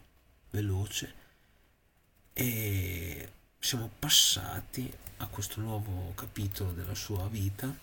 [0.51, 1.15] veloce
[2.35, 7.75] e siamo passati a questo nuovo capitolo della sua vita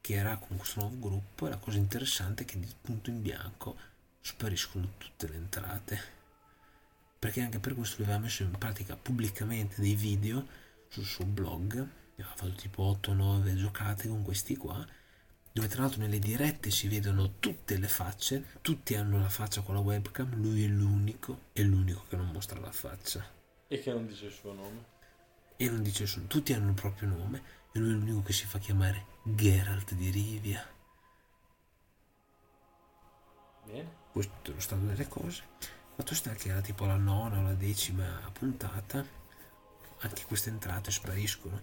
[0.00, 3.20] che era con questo nuovo gruppo e la cosa interessante è che di punto in
[3.20, 3.76] bianco
[4.20, 6.18] spariscono tutte le entrate.
[7.18, 10.46] Perché anche per questo lui aveva messo in pratica pubblicamente dei video
[10.88, 11.72] sul suo blog,
[12.14, 14.86] aveva fatto tipo 8-9 giocate con questi qua,
[15.52, 19.74] dove tra l'altro nelle dirette si vedono tutte le facce, tutti hanno la faccia con
[19.74, 23.24] la webcam, lui è l'unico, è l'unico che non mostra la faccia.
[23.68, 24.84] E che non dice il suo nome.
[25.56, 27.42] E non dice il suo nome, tutti hanno il proprio nome,
[27.72, 30.66] e lui è l'unico che si fa chiamare Geralt di Rivia.
[33.66, 35.42] Bene questo è lo stato delle cose.
[35.94, 39.04] Fatto sta che era tipo la nona o la decima puntata,
[40.00, 41.60] anche queste entrate spariscono.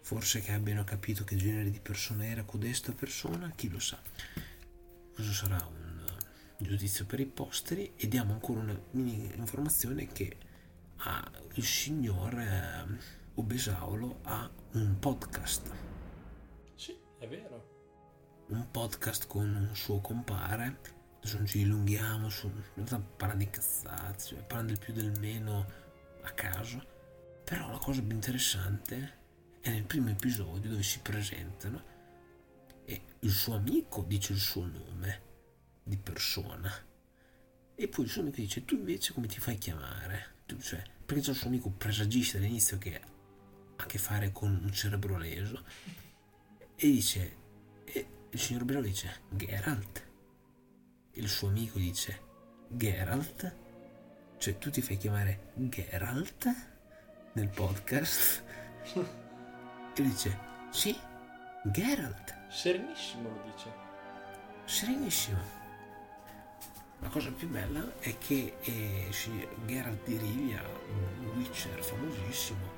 [0.00, 4.00] Forse che abbiano capito che genere di persona era codesta persona, chi lo sa.
[5.12, 6.04] Questo sarà un
[6.58, 10.36] giudizio per i posteri e diamo ancora una mini informazione che
[10.98, 12.86] ah, il signor eh,
[13.34, 15.70] Obesaulo ha un podcast.
[16.74, 18.44] Sì, è vero.
[18.48, 20.94] Un podcast con un suo compare
[21.26, 25.18] adesso non ci dilunghiamo su in realtà parlando di cazzate cioè, parlando del più del
[25.18, 25.66] meno
[26.22, 26.94] a caso.
[27.44, 29.14] Però la cosa più interessante
[29.60, 31.94] è nel primo episodio dove si presentano
[32.84, 35.22] e il suo amico dice il suo nome
[35.82, 36.72] di persona.
[37.74, 40.34] E poi il suo amico dice tu invece come ti fai chiamare?
[40.46, 43.06] Tu, cioè, perché c'è il suo amico presagista all'inizio che ha
[43.78, 45.64] a che fare con un cerebro leso.
[46.76, 47.36] E dice
[47.84, 50.05] e il signor Bello dice Geralt
[51.16, 52.20] il suo amico dice
[52.68, 53.54] Geralt
[54.38, 56.54] Cioè, tu ti fai chiamare Geralt
[57.32, 58.44] nel podcast
[59.98, 60.38] e dice,
[60.70, 60.94] sì,
[61.64, 62.34] Geralt.
[62.48, 63.72] Serenissimo lo dice.
[64.64, 65.38] Serenissimo.
[67.00, 69.08] La cosa più bella è che eh,
[69.64, 72.74] Geralt di Rivia, un Witcher famosissimo,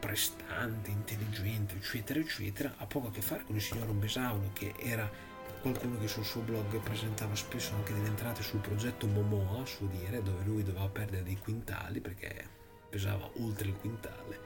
[0.00, 5.10] prestante, intelligente, eccetera, eccetera, ha poco a che fare con il signor Besaulo, che era
[5.64, 10.22] qualcuno che sul suo blog presentava spesso anche delle entrate sul progetto Momoa, suo dire,
[10.22, 12.46] dove lui doveva perdere dei quintali perché
[12.90, 14.38] pesava oltre il quintale.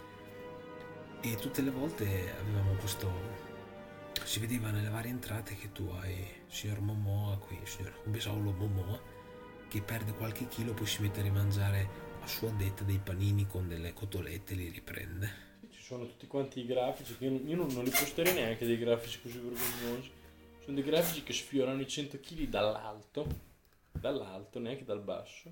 [1.21, 2.05] E tutte le volte
[2.39, 3.11] avevamo questo
[4.23, 9.01] si vedeva nelle varie entrate che tu hai signor Momoa qui, signor Besaulo Momoa,
[9.67, 11.89] che perde qualche chilo, poi si mette a rimangiare
[12.21, 15.47] a sua detta dei panini con delle cotolette e li riprende.
[15.69, 19.21] Ci sono tutti quanti i grafici, io, io non, non li posterei neanche dei grafici
[19.21, 20.18] così vergognosi.
[20.69, 23.27] Sono dei grafici che sfiorano i 100 kg dall'alto,
[23.91, 25.51] dall'alto, neanche dal basso.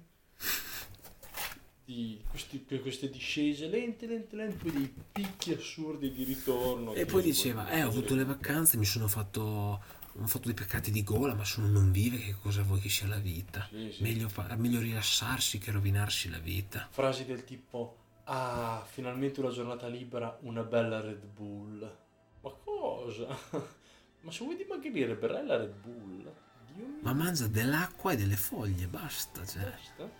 [1.87, 6.93] Di questi- queste discese lente, lente, lente, poi dei picchi assurdi di ritorno.
[6.93, 10.91] E poi diceva, eh, ho avuto le vacanze, mi sono fatto, ho fatto dei peccati
[10.91, 13.67] di gola, ma se uno non vive, che cosa vuoi che sia la vita?
[13.71, 14.03] Sì, sì.
[14.03, 16.89] Meglio, meglio rilassarsi che rovinarsi la vita.
[16.91, 21.97] Frasi del tipo, ah, finalmente una giornata libera, una bella Red Bull.
[22.43, 23.85] Ma cosa?
[24.27, 26.35] Ma se vuoi dimagrire, berrai la Red Bull.
[26.74, 26.99] Dio.
[27.03, 29.62] Ma mangia dell'acqua e delle foglie, basta, cioè.
[29.62, 30.11] Basta.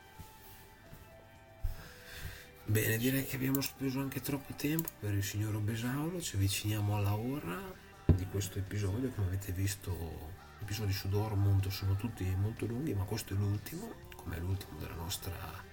[2.67, 7.17] Bene, direi che abbiamo speso anche troppo tempo per il signor Obesauro, ci avviciniamo alla
[7.17, 7.61] ora
[8.05, 13.03] di questo episodio, come avete visto gli episodi su Dortmund sono tutti molto lunghi, ma
[13.03, 15.65] questo è l'ultimo, come l'ultimo della nostra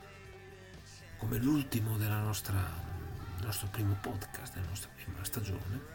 [1.17, 2.59] come l'ultimo della nostra
[3.37, 5.92] del nostro primo podcast, della nostra prima stagione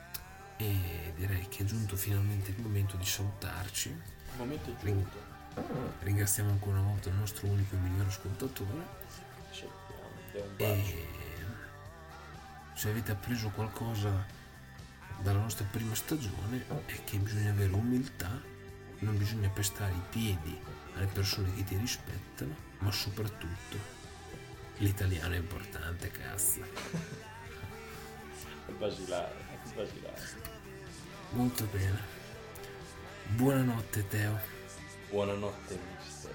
[0.59, 3.89] e direi che è giunto finalmente il momento di salutarci.
[3.89, 5.27] Il momento è giunto.
[6.01, 9.07] Ringraziamo ancora una volta il nostro unico e migliore ascoltatore
[10.57, 10.57] bacio.
[10.57, 11.05] e
[12.75, 14.25] se avete appreso qualcosa
[15.21, 18.41] dalla nostra prima stagione è che bisogna avere umiltà,
[19.01, 20.57] non bisogna pestare i piedi
[20.95, 23.77] alle persone che ti rispettano, ma soprattutto
[24.77, 26.61] l'italiano è importante, cazzo.
[28.79, 29.35] Basilare,
[29.75, 30.48] basilare.
[31.31, 31.99] Molto bene.
[33.37, 34.39] Buonanotte Teo.
[35.11, 36.33] Buonanotte, mister.